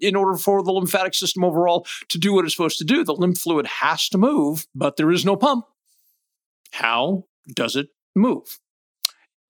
in 0.00 0.16
order 0.16 0.36
for 0.36 0.62
the 0.62 0.72
lymphatic 0.72 1.14
system 1.14 1.44
overall 1.44 1.86
to 2.08 2.18
do 2.18 2.34
what 2.34 2.44
it's 2.44 2.54
supposed 2.54 2.78
to 2.78 2.84
do. 2.84 3.04
The 3.04 3.14
lymph 3.14 3.38
fluid 3.38 3.66
has 3.66 4.08
to 4.08 4.18
move, 4.18 4.66
but 4.74 4.96
there 4.96 5.12
is 5.12 5.24
no 5.24 5.36
pump. 5.36 5.66
How 6.72 7.26
does 7.54 7.76
it 7.76 7.88
move? 8.16 8.58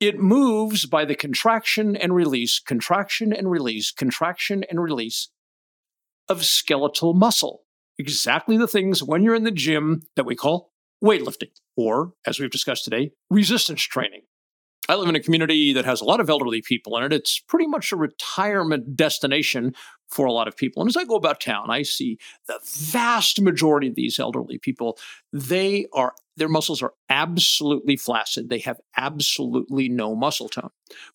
It 0.00 0.18
moves 0.18 0.84
by 0.84 1.06
the 1.06 1.14
contraction 1.14 1.96
and 1.96 2.14
release, 2.14 2.58
contraction 2.58 3.32
and 3.32 3.50
release, 3.50 3.90
contraction 3.90 4.64
and 4.68 4.82
release 4.82 5.30
of 6.28 6.44
skeletal 6.44 7.14
muscle. 7.14 7.62
Exactly 7.96 8.58
the 8.58 8.68
things 8.68 9.02
when 9.02 9.22
you're 9.22 9.36
in 9.36 9.44
the 9.44 9.50
gym 9.50 10.02
that 10.16 10.26
we 10.26 10.34
call 10.34 10.73
weightlifting, 11.04 11.50
or 11.76 12.12
as 12.26 12.40
we've 12.40 12.50
discussed 12.50 12.84
today, 12.84 13.12
resistance 13.30 13.82
training. 13.82 14.22
I 14.88 14.96
live 14.96 15.08
in 15.08 15.16
a 15.16 15.20
community 15.20 15.72
that 15.72 15.86
has 15.86 16.00
a 16.00 16.04
lot 16.04 16.20
of 16.20 16.28
elderly 16.28 16.60
people 16.60 16.96
in 16.98 17.04
it. 17.04 17.12
It's 17.12 17.38
pretty 17.38 17.66
much 17.66 17.90
a 17.90 17.96
retirement 17.96 18.96
destination 18.96 19.74
for 20.08 20.26
a 20.26 20.32
lot 20.32 20.46
of 20.46 20.56
people. 20.56 20.82
And 20.82 20.88
as 20.88 20.96
I 20.96 21.04
go 21.04 21.14
about 21.14 21.40
town, 21.40 21.70
I 21.70 21.82
see 21.82 22.18
the 22.46 22.60
vast 22.62 23.40
majority 23.40 23.88
of 23.88 23.94
these 23.94 24.18
elderly 24.18 24.58
people, 24.58 24.98
they 25.32 25.86
are 25.92 26.12
their 26.36 26.48
muscles 26.48 26.82
are 26.82 26.92
absolutely 27.08 27.96
flaccid. 27.96 28.50
They 28.50 28.58
have 28.58 28.80
absolutely 28.96 29.88
no 29.88 30.16
muscle 30.16 30.48
tone. 30.48 30.70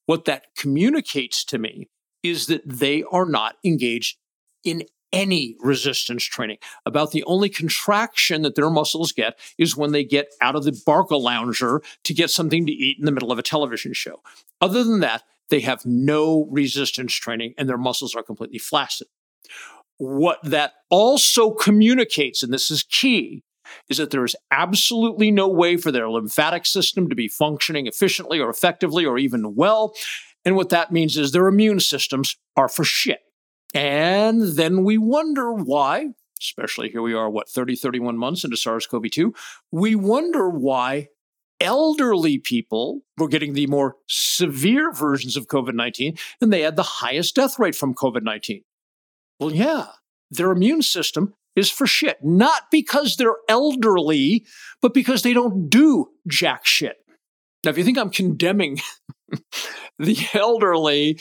What 0.06 0.26
that 0.26 0.46
communicates 0.58 1.44
to 1.46 1.58
me 1.58 1.90
is 2.24 2.48
that 2.48 2.62
they 2.66 3.04
are 3.12 3.26
not 3.26 3.56
engaged 3.64 4.18
in 4.64 4.84
any 5.12 5.56
resistance 5.60 6.24
training. 6.24 6.58
About 6.86 7.12
the 7.12 7.24
only 7.24 7.50
contraction 7.50 8.42
that 8.44 8.56
their 8.56 8.70
muscles 8.70 9.12
get 9.12 9.40
is 9.58 9.76
when 9.76 9.92
they 9.92 10.04
get 10.04 10.34
out 10.42 10.56
of 10.56 10.64
the 10.64 10.72
Barcalounger 10.72 11.82
to 12.04 12.14
get 12.14 12.30
something 12.30 12.66
to 12.66 12.72
eat 12.72 12.98
in 13.00 13.06
the 13.06 13.12
middle 13.12 13.32
of 13.32 13.40
a 13.40 13.44
television 13.44 13.94
show. 13.94 14.22
Other 14.62 14.84
than 14.84 15.00
that, 15.00 15.24
they 15.50 15.62
have 15.62 15.86
no 15.86 16.48
resistance 16.52 17.14
training 17.14 17.54
and 17.58 17.68
their 17.68 17.78
muscles 17.78 18.16
are 18.16 18.24
completely 18.24 18.60
flaccid. 18.60 19.08
What 19.98 20.40
that 20.44 20.74
also 20.90 21.52
communicates, 21.52 22.44
and 22.44 22.54
this 22.54 22.72
is 22.72 22.84
key, 22.84 23.44
is 23.90 23.98
that 23.98 24.12
there 24.12 24.26
is 24.26 24.36
absolutely 24.52 25.32
no 25.32 25.48
way 25.48 25.78
for 25.78 25.92
their 25.92 26.10
lymphatic 26.10 26.66
system 26.66 27.10
to 27.10 27.16
be 27.16 27.28
functioning 27.28 27.88
efficiently 27.88 28.40
or 28.40 28.50
effectively 28.50 29.06
or 29.06 29.18
even 29.18 29.56
well. 29.56 29.94
And 30.46 30.56
what 30.56 30.70
that 30.70 30.92
means 30.92 31.18
is 31.18 31.32
their 31.32 31.48
immune 31.48 31.80
systems 31.80 32.38
are 32.56 32.70
for 32.70 32.84
shit. 32.84 33.20
And 33.74 34.42
then 34.42 34.84
we 34.84 34.98
wonder 34.98 35.54
why, 35.54 36.10
especially 36.42 36.90
here 36.90 37.02
we 37.02 37.14
are, 37.14 37.30
what, 37.30 37.50
30, 37.50 37.76
31 37.76 38.18
months 38.18 38.44
into 38.44 38.58
SARS 38.58 38.88
CoV 38.88 39.10
2, 39.12 39.34
we 39.72 39.96
wonder 39.96 40.50
why 40.50 41.10
elderly 41.62 42.38
people 42.38 43.02
were 43.18 43.28
getting 43.28 43.54
the 43.54 43.68
more 43.68 43.98
severe 44.08 44.94
versions 44.94 45.36
of 45.36 45.48
COVID 45.48 45.74
19 45.74 46.18
and 46.40 46.54
they 46.54 46.62
had 46.62 46.78
the 46.78 46.84
highest 46.84 47.36
death 47.36 47.60
rate 47.60 47.76
from 47.76 47.94
COVID 47.94 48.24
19. 48.24 48.64
Well, 49.40 49.54
yeah, 49.54 49.88
their 50.32 50.52
immune 50.52 50.82
system 50.82 51.34
is 51.56 51.70
for 51.70 51.88
shit, 51.88 52.18
not 52.24 52.64
because 52.72 53.16
they're 53.16 53.36
elderly, 53.48 54.46
but 54.82 54.94
because 54.94 55.24
they 55.24 55.34
don't 55.34 55.70
do 55.70 56.08
jack 56.28 56.66
shit. 56.66 56.98
Now, 57.64 57.72
if 57.72 57.78
you 57.78 57.84
think 57.84 57.98
I'm 57.98 58.10
condemning 58.10 58.80
the 60.00 60.18
elderly, 60.34 61.20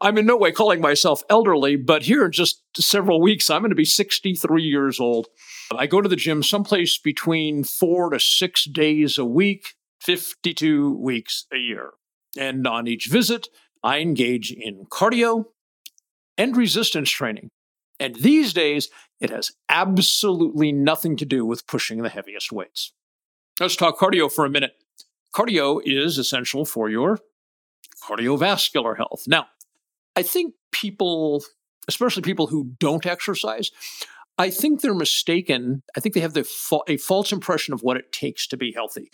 I'm 0.00 0.18
in 0.18 0.26
no 0.26 0.36
way 0.36 0.52
calling 0.52 0.80
myself 0.80 1.22
elderly, 1.30 1.76
but 1.76 2.02
here 2.02 2.24
in 2.24 2.32
just 2.32 2.62
several 2.76 3.20
weeks, 3.20 3.50
I'm 3.50 3.62
going 3.62 3.70
to 3.70 3.76
be 3.76 3.84
63 3.84 4.62
years 4.62 5.00
old. 5.00 5.28
I 5.76 5.86
go 5.86 6.00
to 6.00 6.08
the 6.08 6.16
gym 6.16 6.42
someplace 6.42 6.98
between 6.98 7.64
four 7.64 8.10
to 8.10 8.20
six 8.20 8.64
days 8.64 9.18
a 9.18 9.24
week, 9.24 9.74
52 10.00 10.96
weeks 10.96 11.46
a 11.52 11.58
year. 11.58 11.90
And 12.38 12.66
on 12.66 12.86
each 12.86 13.06
visit, 13.06 13.48
I 13.82 13.98
engage 13.98 14.52
in 14.52 14.86
cardio 14.86 15.46
and 16.36 16.56
resistance 16.56 17.10
training. 17.10 17.50
And 17.98 18.14
these 18.16 18.52
days, 18.52 18.88
it 19.20 19.30
has 19.30 19.52
absolutely 19.68 20.72
nothing 20.72 21.16
to 21.18 21.26
do 21.26 21.44
with 21.44 21.66
pushing 21.66 22.02
the 22.02 22.08
heaviest 22.08 22.50
weights. 22.50 22.92
Let's 23.60 23.76
talk 23.76 23.98
cardio 23.98 24.32
for 24.32 24.46
a 24.46 24.50
minute. 24.50 24.72
Cardio 25.34 25.80
is 25.84 26.18
essential 26.18 26.64
for 26.64 26.88
your 26.88 27.18
cardiovascular 28.02 28.96
health. 28.96 29.24
Now, 29.26 29.46
I 30.16 30.22
think 30.22 30.54
people, 30.72 31.42
especially 31.88 32.22
people 32.22 32.46
who 32.46 32.72
don't 32.78 33.06
exercise, 33.06 33.70
I 34.38 34.50
think 34.50 34.80
they're 34.80 34.94
mistaken. 34.94 35.82
I 35.96 36.00
think 36.00 36.14
they 36.14 36.20
have 36.20 36.34
the 36.34 36.44
fa- 36.44 36.80
a 36.88 36.96
false 36.96 37.32
impression 37.32 37.74
of 37.74 37.82
what 37.82 37.96
it 37.96 38.12
takes 38.12 38.46
to 38.48 38.56
be 38.56 38.72
healthy. 38.72 39.10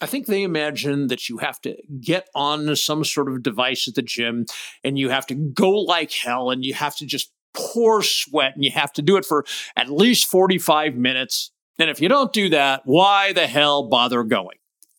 I 0.00 0.06
think 0.06 0.26
they 0.26 0.44
imagine 0.44 1.08
that 1.08 1.28
you 1.28 1.38
have 1.38 1.60
to 1.62 1.76
get 2.00 2.28
on 2.34 2.74
some 2.76 3.04
sort 3.04 3.28
of 3.28 3.42
device 3.42 3.88
at 3.88 3.96
the 3.96 4.02
gym 4.02 4.46
and 4.84 4.96
you 4.96 5.08
have 5.08 5.26
to 5.26 5.34
go 5.34 5.70
like 5.70 6.12
hell 6.12 6.50
and 6.50 6.64
you 6.64 6.74
have 6.74 6.94
to 6.96 7.06
just 7.06 7.32
pour 7.54 8.02
sweat 8.02 8.54
and 8.54 8.64
you 8.64 8.70
have 8.70 8.92
to 8.92 9.02
do 9.02 9.16
it 9.16 9.24
for 9.24 9.44
at 9.76 9.90
least 9.90 10.30
45 10.30 10.94
minutes. 10.94 11.50
And 11.80 11.90
if 11.90 12.00
you 12.00 12.08
don't 12.08 12.32
do 12.32 12.48
that, 12.50 12.82
why 12.84 13.32
the 13.32 13.48
hell 13.48 13.88
bother 13.88 14.22
going? 14.22 14.58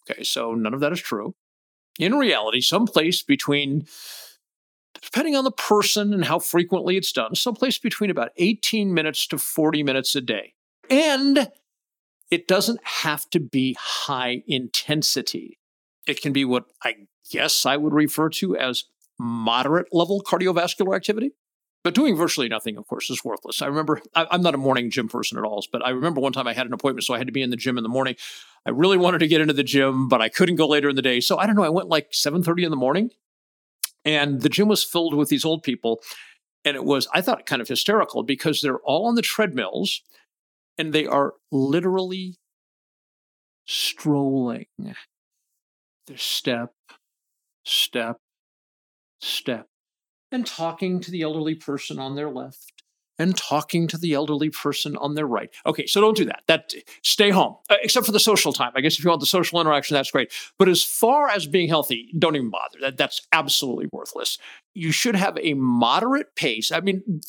Okay, 0.09 0.23
so 0.23 0.53
none 0.53 0.73
of 0.73 0.81
that 0.81 0.91
is 0.91 0.99
true. 0.99 1.35
In 1.99 2.15
reality, 2.15 2.61
someplace 2.61 3.21
between 3.21 3.85
depending 5.01 5.35
on 5.35 5.43
the 5.43 5.51
person 5.51 6.13
and 6.13 6.25
how 6.25 6.39
frequently 6.39 6.97
it's 6.97 7.11
done, 7.11 7.35
someplace 7.35 7.77
between 7.77 8.09
about 8.09 8.31
18 8.37 8.93
minutes 8.93 9.27
to 9.27 9.37
40 9.37 9.83
minutes 9.83 10.15
a 10.15 10.21
day. 10.21 10.53
And 10.89 11.51
it 12.31 12.47
doesn't 12.47 12.79
have 12.83 13.29
to 13.31 13.39
be 13.39 13.75
high 13.79 14.43
intensity. 14.47 15.59
It 16.07 16.21
can 16.21 16.33
be 16.33 16.45
what 16.45 16.65
I 16.83 17.07
guess 17.29 17.65
I 17.65 17.77
would 17.77 17.93
refer 17.93 18.29
to 18.29 18.55
as 18.55 18.85
moderate 19.19 19.87
level 19.91 20.21
cardiovascular 20.21 20.95
activity. 20.95 21.31
But 21.83 21.95
doing 21.95 22.15
virtually 22.15 22.49
nothing, 22.49 22.75
of 22.77 22.87
course, 22.87 23.09
is 23.09 23.23
worthless. 23.23 23.61
I 23.61 23.67
remember 23.67 24.01
I'm 24.13 24.41
not 24.41 24.53
a 24.53 24.57
morning 24.57 24.91
gym 24.91 25.07
person 25.07 25.37
at 25.37 25.45
all, 25.45 25.63
but 25.71 25.85
I 25.85 25.91
remember 25.91 26.19
one 26.19 26.33
time 26.33 26.47
I 26.47 26.53
had 26.53 26.67
an 26.67 26.73
appointment, 26.73 27.05
so 27.05 27.13
I 27.13 27.17
had 27.17 27.27
to 27.27 27.33
be 27.33 27.41
in 27.41 27.51
the 27.51 27.55
gym 27.55 27.77
in 27.77 27.83
the 27.83 27.89
morning. 27.89 28.15
I 28.65 28.71
really 28.71 28.97
wanted 28.97 29.19
to 29.19 29.27
get 29.27 29.39
into 29.39 29.53
the 29.53 29.63
gym, 29.63 30.09
but 30.09 30.21
I 30.21 30.27
couldn't 30.27 30.57
go 30.57 30.67
later 30.67 30.89
in 30.89 30.97
the 30.97 31.01
day. 31.01 31.21
So 31.21 31.37
I 31.37 31.45
don't 31.45 31.55
know. 31.55 31.63
I 31.63 31.69
went 31.69 31.87
like 31.87 32.11
7:30 32.11 32.65
in 32.65 32.71
the 32.71 32.75
morning, 32.75 33.11
and 34.03 34.41
the 34.41 34.49
gym 34.49 34.67
was 34.67 34.83
filled 34.83 35.13
with 35.13 35.29
these 35.29 35.45
old 35.45 35.63
people. 35.63 36.01
And 36.65 36.75
it 36.75 36.83
was, 36.83 37.07
I 37.13 37.21
thought, 37.21 37.45
kind 37.45 37.61
of 37.61 37.69
hysterical 37.69 38.23
because 38.23 38.59
they're 38.59 38.79
all 38.79 39.07
on 39.07 39.15
the 39.15 39.21
treadmills 39.21 40.01
and 40.77 40.91
they 40.91 41.05
are 41.05 41.35
literally 41.51 42.35
strolling. 43.65 44.65
They're 44.77 46.17
step, 46.17 46.73
step, 47.63 48.17
step, 49.21 49.67
and 50.31 50.45
talking 50.45 50.99
to 51.01 51.11
the 51.11 51.21
elderly 51.21 51.55
person 51.55 51.99
on 51.99 52.15
their 52.15 52.29
left 52.29 52.79
and 53.19 53.35
talking 53.35 53.85
to 53.87 53.97
the 53.97 54.13
elderly 54.13 54.49
person 54.49 54.95
on 54.95 55.13
their 55.13 55.27
right. 55.27 55.49
Okay, 55.65 55.85
so 55.85 55.99
don't 55.99 56.15
do 56.15 56.25
that. 56.25 56.41
That 56.47 56.73
stay 57.03 57.29
home, 57.29 57.57
uh, 57.69 57.75
except 57.83 58.05
for 58.05 58.13
the 58.13 58.19
social 58.19 58.53
time. 58.53 58.71
I 58.75 58.81
guess 58.81 58.97
if 58.97 59.03
you 59.03 59.09
want 59.09 59.19
the 59.19 59.27
social 59.27 59.59
interaction, 59.59 59.95
that's 59.95 60.09
great. 60.09 60.31
But 60.57 60.69
as 60.69 60.83
far 60.83 61.27
as 61.27 61.45
being 61.45 61.67
healthy, 61.67 62.13
don't 62.17 62.37
even 62.37 62.49
bother. 62.49 62.79
That 62.79 62.97
that's 62.97 63.27
absolutely 63.33 63.89
worthless. 63.91 64.37
You 64.73 64.91
should 64.91 65.15
have 65.15 65.37
a 65.41 65.53
moderate 65.53 66.35
pace. 66.35 66.71
I 66.71 66.79
mean, 66.79 67.21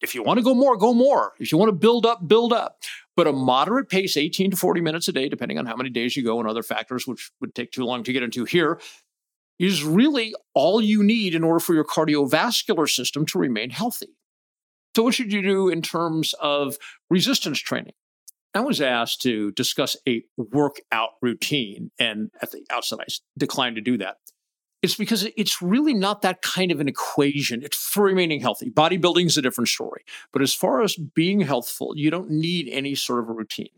if 0.00 0.14
you 0.14 0.22
want 0.22 0.38
to 0.38 0.44
go 0.44 0.54
more, 0.54 0.76
go 0.76 0.94
more. 0.94 1.32
If 1.38 1.50
you 1.50 1.58
want 1.58 1.68
to 1.68 1.76
build 1.76 2.06
up, 2.06 2.26
build 2.26 2.52
up. 2.52 2.78
But 3.14 3.26
a 3.26 3.32
moderate 3.32 3.88
pace, 3.88 4.16
18 4.16 4.52
to 4.52 4.56
40 4.56 4.80
minutes 4.80 5.06
a 5.08 5.12
day, 5.12 5.28
depending 5.28 5.58
on 5.58 5.66
how 5.66 5.76
many 5.76 5.90
days 5.90 6.16
you 6.16 6.24
go 6.24 6.40
and 6.40 6.48
other 6.48 6.62
factors, 6.62 7.06
which 7.06 7.30
would 7.40 7.54
take 7.54 7.70
too 7.72 7.84
long 7.84 8.02
to 8.04 8.12
get 8.12 8.22
into 8.22 8.44
here, 8.44 8.80
is 9.58 9.84
really 9.84 10.34
all 10.54 10.80
you 10.80 11.02
need 11.02 11.34
in 11.34 11.44
order 11.44 11.60
for 11.60 11.74
your 11.74 11.84
cardiovascular 11.84 12.88
system 12.88 13.26
to 13.26 13.38
remain 13.38 13.70
healthy. 13.70 14.16
So, 14.94 15.04
what 15.04 15.14
should 15.14 15.32
you 15.32 15.42
do 15.42 15.68
in 15.68 15.82
terms 15.82 16.34
of 16.40 16.76
resistance 17.08 17.58
training? 17.58 17.94
I 18.54 18.60
was 18.60 18.80
asked 18.80 19.22
to 19.22 19.50
discuss 19.52 19.96
a 20.06 20.24
workout 20.36 21.10
routine, 21.22 21.90
and 21.98 22.30
at 22.42 22.50
the 22.50 22.64
outset, 22.70 23.00
I 23.00 23.04
declined 23.38 23.76
to 23.76 23.82
do 23.82 23.96
that. 23.98 24.16
It's 24.82 24.96
because 24.96 25.28
it's 25.36 25.62
really 25.62 25.94
not 25.94 26.22
that 26.22 26.42
kind 26.42 26.72
of 26.72 26.80
an 26.80 26.88
equation. 26.88 27.62
It's 27.62 27.76
for 27.76 28.02
remaining 28.02 28.40
healthy. 28.40 28.68
Bodybuilding 28.68 29.26
is 29.26 29.36
a 29.36 29.42
different 29.42 29.68
story. 29.68 30.02
But 30.32 30.42
as 30.42 30.52
far 30.52 30.82
as 30.82 30.96
being 30.96 31.40
healthful, 31.40 31.92
you 31.96 32.10
don't 32.10 32.30
need 32.30 32.68
any 32.68 32.96
sort 32.96 33.20
of 33.20 33.28
a 33.28 33.32
routine. 33.32 33.70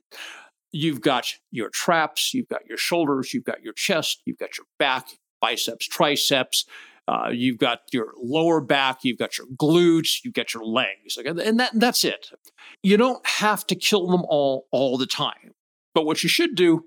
You've 0.73 1.03
got 1.03 1.35
your 1.53 1.69
traps, 1.69 2.33
you've 2.33 2.49
got 2.49 2.67
your 2.67 2.79
shoulders, 2.79 3.33
you've 3.33 3.45
got 3.45 3.63
your 3.63 3.75
chest, 3.75 4.23
you've 4.25 4.39
got 4.39 4.57
your 4.59 4.67
back, 4.79 5.19
biceps, 5.41 5.87
triceps, 5.87 6.65
uh, 7.07 7.29
you've 7.31 7.59
got 7.59 7.81
your 7.93 8.13
lower 8.17 8.61
back, 8.61 9.05
you've 9.05 9.19
got 9.19 9.37
your 9.37 9.47
glutes, 9.49 10.25
you've 10.25 10.35
got 10.35 10.55
your 10.55 10.65
legs, 10.65 11.19
okay? 11.19 11.31
and 11.47 11.61
that, 11.61 11.71
that's 11.75 12.05
it. 12.05 12.31
You 12.83 12.97
don't 12.97 13.25
have 13.27 13.67
to 13.67 13.75
kill 13.75 14.07
them 14.07 14.23
all 14.29 14.67
all 14.71 14.97
the 14.97 15.07
time. 15.07 15.53
But 15.95 16.07
what 16.07 16.23
you 16.23 16.29
should 16.29 16.55
do 16.55 16.85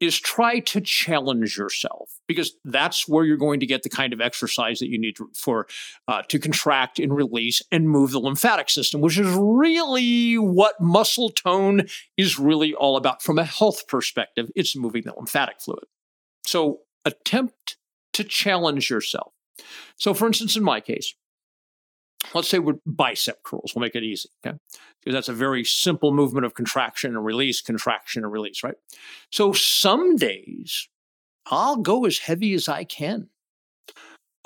is 0.00 0.18
try 0.18 0.58
to 0.58 0.80
challenge 0.80 1.56
yourself 1.56 2.20
because 2.26 2.56
that's 2.64 3.08
where 3.08 3.24
you're 3.24 3.36
going 3.36 3.60
to 3.60 3.66
get 3.66 3.82
the 3.82 3.88
kind 3.88 4.12
of 4.12 4.20
exercise 4.20 4.80
that 4.80 4.88
you 4.88 4.98
need 4.98 5.16
to, 5.16 5.30
for 5.34 5.66
uh, 6.08 6.22
to 6.28 6.38
contract 6.38 6.98
and 6.98 7.14
release 7.14 7.62
and 7.70 7.88
move 7.88 8.10
the 8.10 8.18
lymphatic 8.18 8.68
system, 8.68 9.00
which 9.00 9.18
is 9.18 9.34
really 9.38 10.34
what 10.34 10.80
muscle 10.80 11.30
tone 11.30 11.82
is 12.16 12.38
really 12.38 12.74
all 12.74 12.96
about 12.96 13.22
from 13.22 13.38
a 13.38 13.44
health 13.44 13.86
perspective. 13.86 14.50
It's 14.56 14.74
moving 14.74 15.02
the 15.04 15.14
lymphatic 15.14 15.60
fluid. 15.60 15.84
So 16.44 16.80
attempt 17.04 17.76
to 18.14 18.24
challenge 18.24 18.90
yourself. 18.90 19.32
So, 19.96 20.14
for 20.14 20.26
instance, 20.26 20.56
in 20.56 20.62
my 20.62 20.80
case, 20.80 21.14
let's 22.34 22.48
say 22.48 22.58
we're 22.58 22.74
bicep 22.86 23.42
curls. 23.42 23.72
We'll 23.74 23.82
make 23.82 23.94
it 23.94 24.02
easy, 24.02 24.30
okay? 24.44 24.56
Because 25.00 25.14
that's 25.14 25.28
a 25.28 25.34
very 25.34 25.64
simple 25.64 26.12
movement 26.12 26.46
of 26.46 26.54
contraction 26.54 27.14
and 27.14 27.24
release, 27.24 27.60
contraction 27.60 28.24
and 28.24 28.32
release, 28.32 28.62
right? 28.62 28.76
So 29.30 29.52
some 29.52 30.16
days 30.16 30.88
I'll 31.46 31.76
go 31.76 32.06
as 32.06 32.20
heavy 32.20 32.54
as 32.54 32.68
I 32.68 32.84
can. 32.84 33.28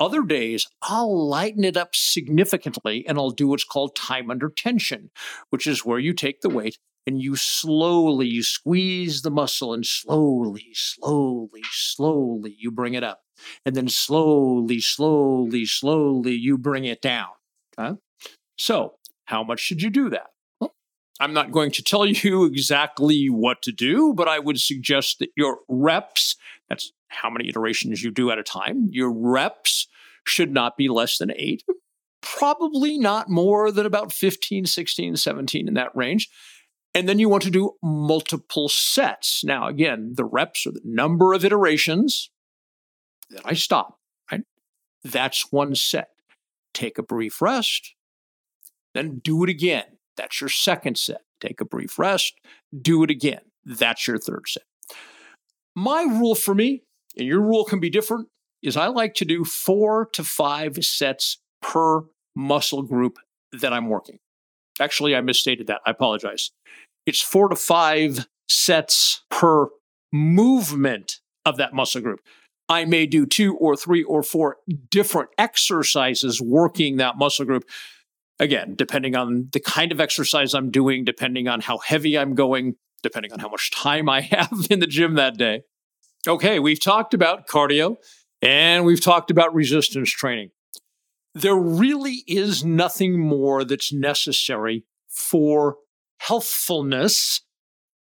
Other 0.01 0.23
days, 0.23 0.65
I'll 0.81 1.27
lighten 1.27 1.65
it 1.65 1.75
up 1.75 1.93
significantly 1.93 3.05
and 3.05 3.17
I'll 3.17 3.31
do 3.31 3.49
what's 3.49 3.65
called 3.65 3.97
time 3.97 4.31
under 4.31 4.49
tension, 4.49 5.11
which 5.49 5.67
is 5.67 5.85
where 5.85 5.99
you 5.99 6.13
take 6.13 6.39
the 6.39 6.49
weight 6.49 6.77
and 7.07 7.21
you 7.21 7.35
slowly 7.35 8.27
you 8.27 8.43
squeeze 8.43 9.21
the 9.21 9.31
muscle 9.31 9.73
and 9.73 9.85
slowly 9.85 10.67
slowly 10.73 11.61
slowly 11.71 12.55
you 12.57 12.71
bring 12.71 12.93
it 12.93 13.03
up 13.03 13.21
and 13.65 13.75
then 13.75 13.87
slowly 13.87 14.79
slowly 14.79 15.65
slowly 15.65 16.33
you 16.33 16.57
bring 16.57 16.85
it 16.85 17.01
down 17.01 17.29
okay? 17.77 17.97
so 18.57 18.95
how 19.25 19.43
much 19.43 19.59
should 19.59 19.81
you 19.81 19.89
do 19.89 20.09
that 20.09 20.27
I'm 21.19 21.33
not 21.33 21.51
going 21.51 21.71
to 21.71 21.83
tell 21.83 22.05
you 22.05 22.45
exactly 22.51 23.27
what 23.27 23.61
to 23.63 23.71
do, 23.71 24.13
but 24.13 24.27
I 24.27 24.39
would 24.39 24.59
suggest 24.59 25.19
that 25.19 25.29
your 25.35 25.59
reps, 25.67 26.35
that's 26.69 26.93
how 27.09 27.29
many 27.29 27.49
iterations 27.49 28.01
you 28.03 28.11
do 28.11 28.31
at 28.31 28.39
a 28.39 28.43
time, 28.43 28.87
your 28.91 29.11
reps 29.11 29.87
should 30.25 30.53
not 30.53 30.77
be 30.77 30.87
less 30.87 31.17
than 31.17 31.31
eight, 31.35 31.63
probably 32.21 32.97
not 32.97 33.29
more 33.29 33.71
than 33.71 33.85
about 33.85 34.13
15, 34.13 34.65
16, 34.65 35.15
17 35.15 35.67
in 35.67 35.73
that 35.73 35.95
range. 35.95 36.29
And 36.95 37.07
then 37.07 37.19
you 37.19 37.29
want 37.29 37.43
to 37.43 37.51
do 37.51 37.73
multiple 37.83 38.67
sets. 38.67 39.43
Now, 39.43 39.67
again, 39.67 40.13
the 40.15 40.25
reps 40.25 40.65
are 40.65 40.71
the 40.71 40.81
number 40.83 41.33
of 41.33 41.45
iterations. 41.45 42.31
Then 43.29 43.41
I 43.45 43.53
stop, 43.53 43.99
right? 44.31 44.41
That's 45.03 45.51
one 45.51 45.75
set. 45.75 46.09
Take 46.73 46.97
a 46.97 47.03
brief 47.03 47.41
rest, 47.41 47.95
then 48.93 49.19
do 49.23 49.43
it 49.43 49.49
again. 49.49 49.85
That's 50.17 50.39
your 50.39 50.49
second 50.49 50.97
set. 50.97 51.21
Take 51.39 51.61
a 51.61 51.65
brief 51.65 51.97
rest, 51.97 52.35
do 52.79 53.03
it 53.03 53.09
again. 53.09 53.41
That's 53.65 54.07
your 54.07 54.17
third 54.17 54.47
set. 54.47 54.63
My 55.75 56.03
rule 56.03 56.35
for 56.35 56.53
me, 56.53 56.83
and 57.17 57.27
your 57.27 57.41
rule 57.41 57.63
can 57.63 57.79
be 57.79 57.89
different, 57.89 58.27
is 58.61 58.77
I 58.77 58.87
like 58.87 59.13
to 59.15 59.25
do 59.25 59.45
four 59.45 60.09
to 60.13 60.23
five 60.23 60.83
sets 60.83 61.39
per 61.61 62.03
muscle 62.35 62.83
group 62.83 63.17
that 63.51 63.73
I'm 63.73 63.89
working. 63.89 64.19
Actually, 64.79 65.15
I 65.15 65.21
misstated 65.21 65.67
that. 65.67 65.81
I 65.85 65.91
apologize. 65.91 66.51
It's 67.05 67.21
four 67.21 67.49
to 67.49 67.55
five 67.55 68.27
sets 68.47 69.23
per 69.29 69.67
movement 70.11 71.15
of 71.45 71.57
that 71.57 71.73
muscle 71.73 72.01
group. 72.01 72.19
I 72.67 72.85
may 72.85 73.07
do 73.07 73.25
two 73.25 73.55
or 73.55 73.75
three 73.75 74.03
or 74.03 74.21
four 74.21 74.57
different 74.91 75.29
exercises 75.37 76.39
working 76.39 76.97
that 76.97 77.17
muscle 77.17 77.45
group. 77.45 77.63
Again, 78.39 78.75
depending 78.75 79.15
on 79.15 79.49
the 79.51 79.59
kind 79.59 79.91
of 79.91 79.99
exercise 79.99 80.53
I'm 80.53 80.69
doing, 80.69 81.03
depending 81.03 81.47
on 81.47 81.61
how 81.61 81.79
heavy 81.79 82.17
I'm 82.17 82.35
going, 82.35 82.75
depending 83.01 83.33
on 83.33 83.39
how 83.39 83.49
much 83.49 83.71
time 83.71 84.07
I 84.07 84.21
have 84.31 84.67
in 84.69 84.79
the 84.79 84.87
gym 84.87 85.15
that 85.15 85.37
day. 85.37 85.63
Okay, 86.27 86.59
we've 86.59 86.81
talked 86.81 87.13
about 87.13 87.47
cardio 87.47 87.95
and 88.41 88.85
we've 88.85 89.01
talked 89.01 89.31
about 89.31 89.53
resistance 89.53 90.11
training 90.11 90.51
there 91.33 91.55
really 91.55 92.23
is 92.27 92.63
nothing 92.63 93.19
more 93.19 93.63
that's 93.63 93.93
necessary 93.93 94.85
for 95.07 95.77
healthfulness 96.17 97.41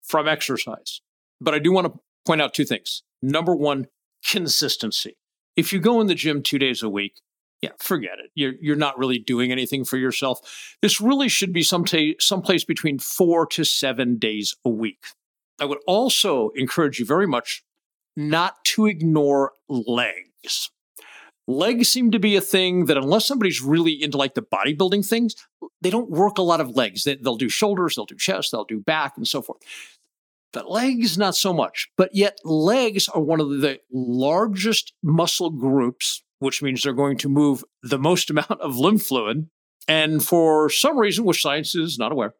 from 0.03 0.29
exercise. 0.29 1.01
But 1.41 1.55
I 1.55 1.59
do 1.59 1.73
want 1.73 1.87
to 1.87 2.01
point 2.25 2.41
out 2.41 2.55
two 2.55 2.65
things. 2.65 3.03
Number 3.23 3.55
one, 3.55 3.87
consistency. 4.25 5.17
If 5.57 5.73
you 5.73 5.81
go 5.81 6.01
in 6.01 6.07
the 6.07 6.15
gym 6.15 6.43
two 6.43 6.59
days 6.59 6.83
a 6.83 6.89
week, 6.89 7.21
yeah, 7.63 7.71
forget 7.79 8.19
it. 8.23 8.31
You're, 8.35 8.55
you're 8.61 8.77
not 8.77 8.99
really 8.99 9.19
doing 9.19 9.51
anything 9.51 9.85
for 9.85 9.97
yourself. 9.97 10.77
This 10.83 11.01
really 11.01 11.29
should 11.29 11.53
be 11.53 11.63
some 11.63 11.85
someplace 12.21 12.65
between 12.65 12.99
four 12.99 13.47
to 13.47 13.65
seven 13.65 14.19
days 14.19 14.55
a 14.65 14.69
week. 14.69 15.05
I 15.59 15.65
would 15.65 15.79
also 15.87 16.51
encourage 16.55 16.99
you 16.99 17.07
very 17.07 17.27
much 17.27 17.65
not 18.15 18.63
to 18.65 18.87
ignore 18.87 19.53
legs 19.69 20.71
legs 21.47 21.89
seem 21.89 22.11
to 22.11 22.19
be 22.19 22.37
a 22.37 22.41
thing 22.41 22.87
that 22.87 22.97
unless 22.97 23.27
somebody's 23.27 23.63
really 23.63 24.03
into 24.03 24.17
like 24.17 24.35
the 24.35 24.43
bodybuilding 24.43 25.07
things, 25.07 25.35
they 25.81 25.91
don't 25.91 26.11
work 26.11 26.39
a 26.39 26.43
lot 26.43 26.61
of 26.61 26.71
legs. 26.71 27.05
They, 27.05 27.17
will 27.17 27.37
do 27.37 27.49
shoulders, 27.49 27.95
they'll 27.95 28.07
do 28.07 28.17
chest, 28.17 28.53
they'll 28.53 28.65
do 28.65 28.81
back, 28.81 29.17
and 29.17 29.27
so 29.27 29.43
forth. 29.43 29.61
But 30.53 30.71
legs, 30.71 31.19
not 31.19 31.37
so 31.37 31.53
much. 31.53 31.89
But 31.97 32.15
yet, 32.15 32.39
legs 32.45 33.09
are 33.09 33.21
one 33.21 33.41
of 33.41 33.61
the 33.61 33.81
largest 33.93 34.93
muscle 35.03 35.51
groups, 35.51 36.23
which 36.39 36.63
means 36.63 36.83
they're 36.83 36.93
going 36.93 37.19
to 37.19 37.29
move 37.29 37.65
the 37.83 37.99
most 37.99 38.31
amount 38.31 38.61
of 38.61 38.77
lymph 38.77 39.03
fluid. 39.03 39.49
And 39.89 40.25
for 40.25 40.69
some 40.69 40.99
reason, 40.99 41.25
which 41.25 41.43
science 41.43 41.75
is 41.75 41.99
not 41.99 42.11
aware, 42.11 42.35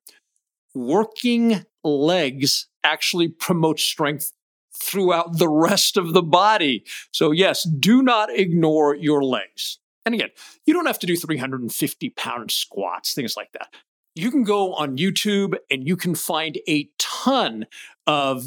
working 0.75 1.65
legs 1.85 2.69
actually 2.83 3.29
promotes 3.29 3.83
strength 3.83 4.33
throughout 4.77 5.39
the 5.39 5.49
rest 5.49 5.97
of 5.97 6.13
the 6.13 6.23
body. 6.23 6.85
So, 7.13 7.31
yes, 7.31 7.65
do 7.65 8.03
not 8.03 8.31
ignore 8.31 8.95
your 8.95 9.23
legs. 9.23 9.79
And 10.05 10.15
again, 10.15 10.31
you 10.65 10.73
don't 10.73 10.87
have 10.87 11.01
to 11.01 11.07
do 11.07 11.17
350 11.17 12.11
pound 12.11 12.51
squats, 12.51 13.15
things 13.15 13.37
like 13.37 13.51
that. 13.53 13.75
You 14.15 14.31
can 14.31 14.45
go 14.45 14.73
on 14.75 14.97
YouTube 14.97 15.57
and 15.71 15.87
you 15.87 15.97
can 15.97 16.15
find 16.15 16.59
a 16.69 16.89
ton 16.99 17.67
of 18.07 18.47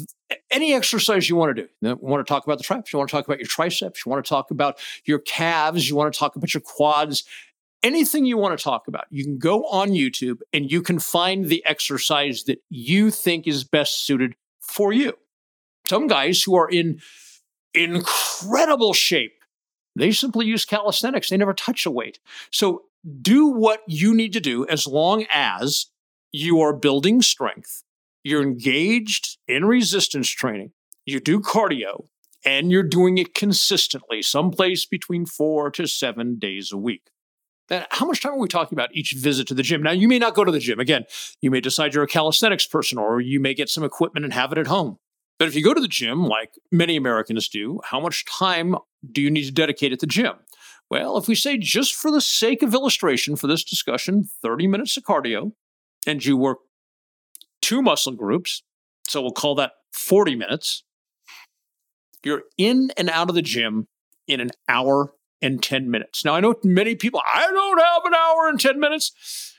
any 0.50 0.72
exercise 0.72 1.28
you 1.28 1.36
want 1.36 1.54
to 1.54 1.62
do. 1.62 1.68
You 1.80 1.96
want 2.00 2.26
to 2.26 2.28
talk 2.28 2.44
about 2.44 2.58
the 2.58 2.64
traps, 2.64 2.92
you 2.92 2.98
want 2.98 3.08
to 3.10 3.16
talk 3.16 3.26
about 3.26 3.38
your 3.38 3.46
triceps, 3.46 4.04
you 4.04 4.10
want 4.10 4.24
to 4.24 4.28
talk 4.28 4.50
about 4.50 4.80
your 5.04 5.20
calves, 5.20 5.88
you 5.88 5.94
want 5.94 6.12
to 6.12 6.18
talk 6.18 6.34
about 6.34 6.52
your 6.52 6.62
quads, 6.62 7.24
anything 7.82 8.26
you 8.26 8.36
want 8.36 8.58
to 8.58 8.62
talk 8.62 8.88
about. 8.88 9.04
You 9.10 9.22
can 9.22 9.38
go 9.38 9.64
on 9.66 9.90
YouTube 9.90 10.40
and 10.52 10.72
you 10.72 10.82
can 10.82 10.98
find 10.98 11.44
the 11.44 11.64
exercise 11.66 12.44
that 12.44 12.62
you 12.68 13.10
think 13.10 13.46
is 13.46 13.62
best 13.62 14.04
suited 14.06 14.34
for 14.60 14.92
you 14.92 15.14
some 15.90 16.06
guys 16.06 16.42
who 16.42 16.56
are 16.56 16.70
in 16.70 17.00
incredible 17.74 18.94
shape, 18.94 19.44
they 19.96 20.12
simply 20.12 20.46
use 20.46 20.64
calisthenics. 20.64 21.28
They 21.28 21.36
never 21.36 21.52
touch 21.52 21.84
a 21.84 21.90
weight. 21.90 22.20
So 22.50 22.84
do 23.20 23.46
what 23.46 23.80
you 23.86 24.14
need 24.14 24.32
to 24.34 24.40
do 24.40 24.66
as 24.68 24.86
long 24.86 25.26
as 25.32 25.86
you 26.32 26.60
are 26.60 26.72
building 26.72 27.22
strength, 27.22 27.82
you're 28.22 28.42
engaged 28.42 29.38
in 29.48 29.64
resistance 29.64 30.30
training, 30.30 30.70
you 31.06 31.18
do 31.18 31.40
cardio, 31.40 32.06
and 32.44 32.70
you're 32.70 32.84
doing 32.84 33.18
it 33.18 33.34
consistently, 33.34 34.22
someplace 34.22 34.86
between 34.86 35.26
four 35.26 35.70
to 35.72 35.88
seven 35.88 36.38
days 36.38 36.70
a 36.70 36.76
week. 36.76 37.10
Now, 37.68 37.86
how 37.90 38.06
much 38.06 38.22
time 38.22 38.34
are 38.34 38.38
we 38.38 38.48
talking 38.48 38.76
about 38.76 38.94
each 38.94 39.12
visit 39.12 39.48
to 39.48 39.54
the 39.54 39.62
gym? 39.62 39.82
Now, 39.82 39.92
you 39.92 40.06
may 40.06 40.18
not 40.18 40.34
go 40.34 40.44
to 40.44 40.52
the 40.52 40.58
gym. 40.60 40.78
Again, 40.78 41.04
you 41.40 41.50
may 41.50 41.60
decide 41.60 41.94
you're 41.94 42.04
a 42.04 42.08
calisthenics 42.08 42.66
person, 42.66 42.98
or 42.98 43.20
you 43.20 43.40
may 43.40 43.54
get 43.54 43.68
some 43.68 43.84
equipment 43.84 44.24
and 44.24 44.32
have 44.34 44.52
it 44.52 44.58
at 44.58 44.66
home. 44.68 44.98
But 45.40 45.48
if 45.48 45.56
you 45.56 45.64
go 45.64 45.72
to 45.72 45.80
the 45.80 45.88
gym, 45.88 46.26
like 46.26 46.58
many 46.70 46.96
Americans 46.96 47.48
do, 47.48 47.80
how 47.82 47.98
much 47.98 48.26
time 48.26 48.76
do 49.10 49.22
you 49.22 49.30
need 49.30 49.46
to 49.46 49.50
dedicate 49.50 49.90
at 49.90 50.00
the 50.00 50.06
gym? 50.06 50.34
Well, 50.90 51.16
if 51.16 51.28
we 51.28 51.34
say 51.34 51.56
just 51.56 51.94
for 51.94 52.10
the 52.10 52.20
sake 52.20 52.62
of 52.62 52.74
illustration 52.74 53.36
for 53.36 53.46
this 53.46 53.64
discussion, 53.64 54.28
30 54.42 54.66
minutes 54.66 54.98
of 54.98 55.04
cardio, 55.04 55.52
and 56.06 56.22
you 56.22 56.36
work 56.36 56.58
two 57.62 57.80
muscle 57.80 58.12
groups, 58.12 58.62
so 59.08 59.22
we'll 59.22 59.30
call 59.30 59.54
that 59.54 59.72
40 59.94 60.34
minutes, 60.34 60.84
you're 62.22 62.42
in 62.58 62.90
and 62.98 63.08
out 63.08 63.30
of 63.30 63.34
the 63.34 63.40
gym 63.40 63.88
in 64.28 64.40
an 64.40 64.50
hour 64.68 65.14
and 65.40 65.62
10 65.62 65.90
minutes. 65.90 66.22
Now, 66.22 66.34
I 66.34 66.40
know 66.40 66.54
many 66.64 66.96
people, 66.96 67.22
I 67.26 67.46
don't 67.46 67.80
have 67.80 68.04
an 68.04 68.14
hour 68.14 68.48
and 68.50 68.60
10 68.60 68.78
minutes. 68.78 69.54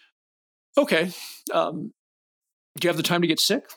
Okay. 0.77 1.09
Um, 1.51 1.91
do 2.79 2.85
you 2.85 2.89
have 2.89 2.97
the 2.97 3.03
time 3.03 3.21
to 3.21 3.27
get 3.27 3.39
sick? 3.39 3.67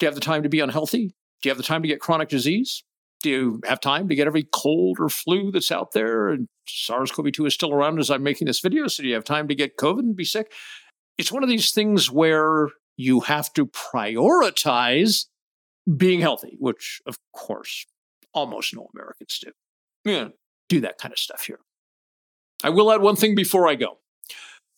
Do 0.00 0.06
you 0.06 0.08
have 0.08 0.16
the 0.16 0.20
time 0.20 0.42
to 0.42 0.48
be 0.48 0.58
unhealthy? 0.58 1.14
Do 1.42 1.48
you 1.48 1.50
have 1.50 1.58
the 1.58 1.62
time 1.62 1.82
to 1.82 1.88
get 1.88 2.00
chronic 2.00 2.28
disease? 2.28 2.82
Do 3.22 3.30
you 3.30 3.60
have 3.64 3.80
time 3.80 4.08
to 4.08 4.14
get 4.14 4.26
every 4.26 4.46
cold 4.52 4.98
or 5.00 5.08
flu 5.08 5.50
that's 5.50 5.72
out 5.72 5.92
there? 5.92 6.28
And 6.28 6.48
SARS 6.68 7.10
CoV 7.10 7.32
2 7.32 7.46
is 7.46 7.54
still 7.54 7.72
around 7.72 7.98
as 7.98 8.10
I'm 8.10 8.22
making 8.22 8.46
this 8.46 8.60
video. 8.60 8.88
So 8.88 9.02
do 9.02 9.08
you 9.08 9.14
have 9.14 9.24
time 9.24 9.48
to 9.48 9.54
get 9.54 9.76
COVID 9.76 10.00
and 10.00 10.16
be 10.16 10.24
sick? 10.24 10.52
It's 11.18 11.32
one 11.32 11.42
of 11.42 11.48
these 11.48 11.72
things 11.72 12.10
where 12.10 12.68
you 12.96 13.20
have 13.20 13.52
to 13.54 13.66
prioritize 13.66 15.26
being 15.96 16.20
healthy, 16.20 16.56
which, 16.58 17.00
of 17.06 17.16
course, 17.32 17.86
almost 18.32 18.74
no 18.74 18.88
Americans 18.94 19.38
do. 19.38 19.52
Yeah, 20.04 20.28
do 20.68 20.80
that 20.80 20.98
kind 20.98 21.12
of 21.12 21.18
stuff 21.18 21.44
here. 21.44 21.60
I 22.62 22.70
will 22.70 22.92
add 22.92 23.00
one 23.00 23.16
thing 23.16 23.34
before 23.34 23.68
I 23.68 23.74
go. 23.74 23.98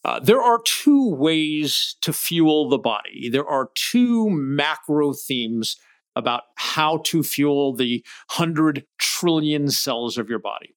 Uh, 0.04 0.20
there 0.20 0.40
are 0.40 0.60
two 0.64 1.14
ways 1.14 1.96
to 2.02 2.12
fuel 2.12 2.68
the 2.68 2.78
body. 2.78 3.28
There 3.28 3.46
are 3.46 3.70
two 3.74 4.30
macro 4.30 5.12
themes 5.12 5.76
about 6.18 6.42
how 6.56 6.98
to 7.04 7.22
fuel 7.22 7.72
the 7.72 8.04
100 8.36 8.84
trillion 8.98 9.70
cells 9.70 10.18
of 10.18 10.28
your 10.28 10.40
body. 10.40 10.74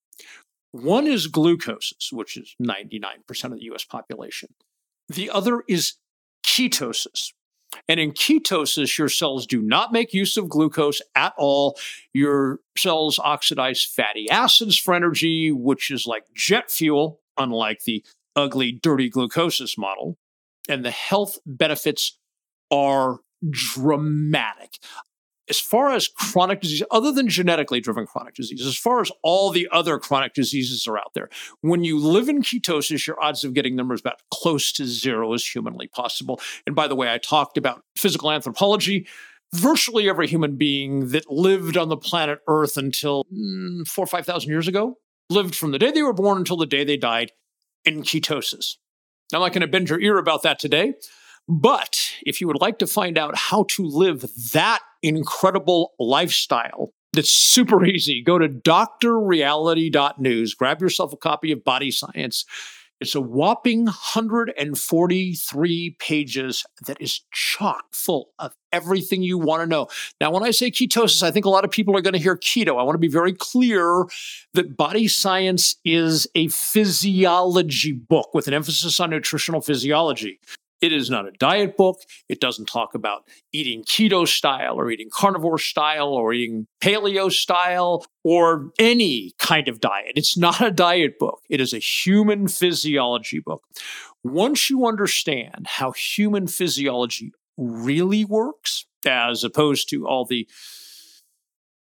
One 0.72 1.08
is 1.08 1.28
glucoses, 1.28 2.14
which 2.14 2.38
is 2.38 2.56
99% 2.62 3.44
of 3.46 3.54
the 3.54 3.72
US 3.74 3.84
population. 3.84 4.54
The 5.10 5.32
other 5.32 5.64
is 5.68 5.96
ketosis. 6.46 7.34
And 7.88 8.00
in 8.00 8.12
ketosis, 8.12 8.98
your 8.98 9.10
cells 9.10 9.48
do 9.48 9.62
not 9.62 9.92
make 9.92 10.14
use 10.14 10.38
of 10.38 10.48
glucose 10.48 11.02
at 11.16 11.34
all. 11.38 11.78
Your 12.14 12.60
cells 12.78 13.18
oxidize 13.18 13.84
fatty 13.84 14.30
acids 14.30 14.78
for 14.78 14.94
energy, 14.94 15.52
which 15.52 15.90
is 15.90 16.06
like 16.06 16.26
jet 16.36 16.70
fuel, 16.70 17.20
unlike 17.38 17.84
the 17.86 18.06
ugly, 18.36 18.72
dirty 18.72 19.10
glucosis 19.10 19.78
model. 19.78 20.18
And 20.70 20.86
the 20.86 20.92
health 20.92 21.40
benefits 21.46 22.18
are 22.70 23.22
dramatic 23.50 24.78
as 25.52 25.60
far 25.60 25.92
as 25.92 26.08
chronic 26.08 26.62
disease, 26.62 26.82
other 26.92 27.12
than 27.12 27.28
genetically 27.28 27.82
driven 27.82 28.06
chronic 28.06 28.36
disease, 28.36 28.66
as 28.66 28.78
far 28.78 29.02
as 29.02 29.12
all 29.22 29.52
the 29.52 29.68
other 29.70 30.00
chronic 30.00 30.34
diseases 30.34 30.88
are 30.88 30.98
out 30.98 31.14
there, 31.14 31.28
when 31.60 31.84
you 31.84 32.00
live 32.00 32.30
in 32.30 32.42
ketosis, 32.42 33.06
your 33.06 33.22
odds 33.22 33.44
of 33.44 33.54
getting 33.54 33.76
them 33.76 33.92
are 33.92 33.96
about 33.96 34.22
close 34.34 34.72
to 34.72 34.86
zero 34.86 35.34
as 35.34 35.46
humanly 35.46 35.88
possible. 35.88 36.40
And 36.66 36.74
by 36.74 36.88
the 36.88 36.96
way, 36.96 37.14
I 37.14 37.18
talked 37.18 37.58
about 37.58 37.84
physical 37.98 38.32
anthropology. 38.32 39.08
Virtually 39.54 40.08
every 40.08 40.28
human 40.28 40.56
being 40.56 41.10
that 41.10 41.30
lived 41.30 41.76
on 41.76 41.90
the 41.90 41.98
planet 41.98 42.40
Earth 42.48 42.78
until 42.78 43.26
mm, 43.26 43.86
four 43.86 44.06
or 44.06 44.08
5,000 44.08 44.50
years 44.50 44.70
ago 44.70 44.96
lived 45.30 45.54
from 45.54 45.72
the 45.72 45.80
day 45.80 45.92
they 45.92 46.02
were 46.02 46.14
born 46.14 46.38
until 46.38 46.56
the 46.56 46.66
day 46.66 46.86
they 46.86 46.96
died 46.96 47.34
in 47.84 48.04
ketosis. 48.04 48.78
I'm 49.34 49.42
not 49.42 49.52
going 49.52 49.62
to 49.62 49.68
bend 49.68 49.90
your 49.90 50.00
ear 50.00 50.18
about 50.18 50.44
that 50.44 50.58
today. 50.58 50.94
But 51.48 52.12
if 52.26 52.40
you 52.40 52.48
would 52.48 52.62
like 52.62 52.78
to 52.80 52.88
find 52.88 53.18
out 53.18 53.36
how 53.36 53.66
to 53.70 53.86
live 53.86 54.26
that 54.54 54.80
incredible 55.02 55.94
lifestyle, 56.00 56.94
that's 57.14 57.30
super 57.30 57.86
easy. 57.92 58.22
Go 58.22 58.40
to 58.40 58.48
drreality.news, 58.48 60.54
grab 60.56 60.82
yourself 60.82 61.14
a 61.14 61.18
copy 61.18 61.52
of 61.52 61.64
Body 61.64 61.92
Science. 61.92 62.46
It's 63.02 63.16
a 63.16 63.22
whopping 63.22 63.86
143 63.86 65.96
pages 65.98 66.64
that 66.86 67.02
is 67.02 67.22
chock 67.34 67.86
full 67.92 68.30
of 68.38 68.54
everything 68.72 69.24
you 69.24 69.40
want 69.40 69.64
to 69.64 69.68
know. 69.68 69.88
Now, 70.22 70.30
when 70.30 70.44
I 70.44 70.52
say 70.52 70.70
ketosis, 70.70 71.24
I 71.24 71.32
think 71.32 71.48
a 71.48 71.50
lot 71.50 71.66
of 71.66 71.72
people 71.72 71.98
are 71.98 72.02
going 72.02 72.14
to 72.14 72.20
hear 72.20 72.38
keto. 72.38 72.80
I 72.80 72.84
want 72.84 72.94
to 72.94 73.00
be 73.00 73.08
very 73.08 73.34
clear 73.34 74.06
that 74.54 74.78
Body 74.78 75.08
Science 75.08 75.78
is 75.84 76.28
a 76.36 76.50
physiology 76.50 77.92
book 77.92 78.36
with 78.36 78.48
an 78.48 78.54
emphasis 78.54 79.00
on 79.00 79.10
nutritional 79.10 79.62
physiology. 79.62 80.40
It 80.82 80.92
is 80.92 81.12
not 81.12 81.28
a 81.28 81.32
diet 81.32 81.78
book. 81.78 82.02
It 82.28 82.42
doesn't 82.42 82.66
talk 82.66 82.96
about 82.96 83.28
eating 83.54 83.84
keto 83.84 84.28
style 84.28 84.76
or 84.80 84.90
eating 84.90 85.10
carnivore 85.12 85.60
style 85.60 86.10
or 86.10 86.34
eating 86.34 86.66
paleo 86.82 87.32
style 87.32 88.04
or 88.24 88.72
any 88.80 89.34
kind 89.38 89.68
of 89.68 89.80
diet. 89.80 90.14
It's 90.16 90.36
not 90.36 90.60
a 90.60 90.72
diet 90.72 91.20
book. 91.20 91.42
It 91.50 91.62
is 91.62 91.74
a 91.74 91.78
human 91.78 92.48
physiology 92.48 93.40
book. 93.40 93.64
Once 94.24 94.70
you 94.70 94.88
understand 94.88 95.68
how 95.68 95.92
human 95.92 96.48
physiology 96.48 97.32
really 97.58 98.26
works, 98.26 98.86
as 99.06 99.44
opposed 99.44 99.90
to 99.90 100.08
all 100.08 100.26
the 100.26 100.48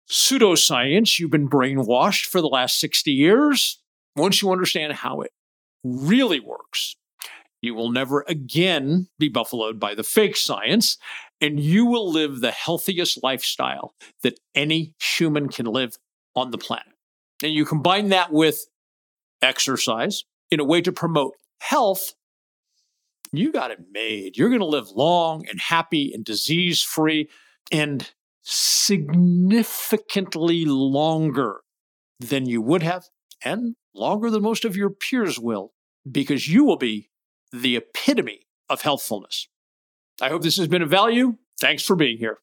pseudoscience 0.08 1.18
you've 1.18 1.30
been 1.30 1.48
brainwashed 1.48 2.26
for 2.26 2.40
the 2.40 2.48
last 2.48 2.80
60 2.80 3.12
years, 3.12 3.78
once 4.16 4.42
you 4.42 4.50
understand 4.50 4.92
how 4.92 5.20
it 5.20 5.32
really 5.84 6.40
works, 6.40 6.96
you 7.62 7.74
will 7.74 7.90
never 7.90 8.24
again 8.26 9.08
be 9.18 9.28
buffaloed 9.28 9.78
by 9.78 9.94
the 9.94 10.02
fake 10.02 10.36
science, 10.36 10.96
and 11.40 11.60
you 11.60 11.86
will 11.86 12.10
live 12.10 12.40
the 12.40 12.50
healthiest 12.50 13.22
lifestyle 13.22 13.94
that 14.22 14.40
any 14.54 14.94
human 15.00 15.48
can 15.48 15.66
live 15.66 15.96
on 16.34 16.50
the 16.50 16.58
planet. 16.58 16.92
And 17.42 17.52
you 17.52 17.64
combine 17.64 18.08
that 18.10 18.32
with 18.32 18.66
exercise 19.42 20.24
in 20.50 20.60
a 20.60 20.64
way 20.64 20.80
to 20.82 20.92
promote 20.92 21.34
health, 21.60 22.14
you 23.32 23.52
got 23.52 23.70
it 23.70 23.78
made. 23.92 24.36
You're 24.36 24.48
going 24.48 24.58
to 24.60 24.66
live 24.66 24.90
long 24.90 25.46
and 25.48 25.60
happy 25.60 26.12
and 26.12 26.24
disease 26.24 26.82
free 26.82 27.28
and 27.70 28.10
significantly 28.42 30.64
longer 30.64 31.60
than 32.18 32.46
you 32.46 32.60
would 32.62 32.82
have 32.82 33.04
and 33.44 33.76
longer 33.94 34.30
than 34.30 34.42
most 34.42 34.64
of 34.64 34.76
your 34.76 34.90
peers 34.90 35.38
will 35.38 35.72
because 36.10 36.48
you 36.48 36.64
will 36.64 36.76
be 36.76 37.09
the 37.52 37.76
epitome 37.76 38.46
of 38.68 38.82
healthfulness. 38.82 39.48
I 40.20 40.28
hope 40.28 40.42
this 40.42 40.56
has 40.56 40.68
been 40.68 40.82
of 40.82 40.90
value. 40.90 41.36
Thanks 41.60 41.84
for 41.84 41.96
being 41.96 42.18
here. 42.18 42.38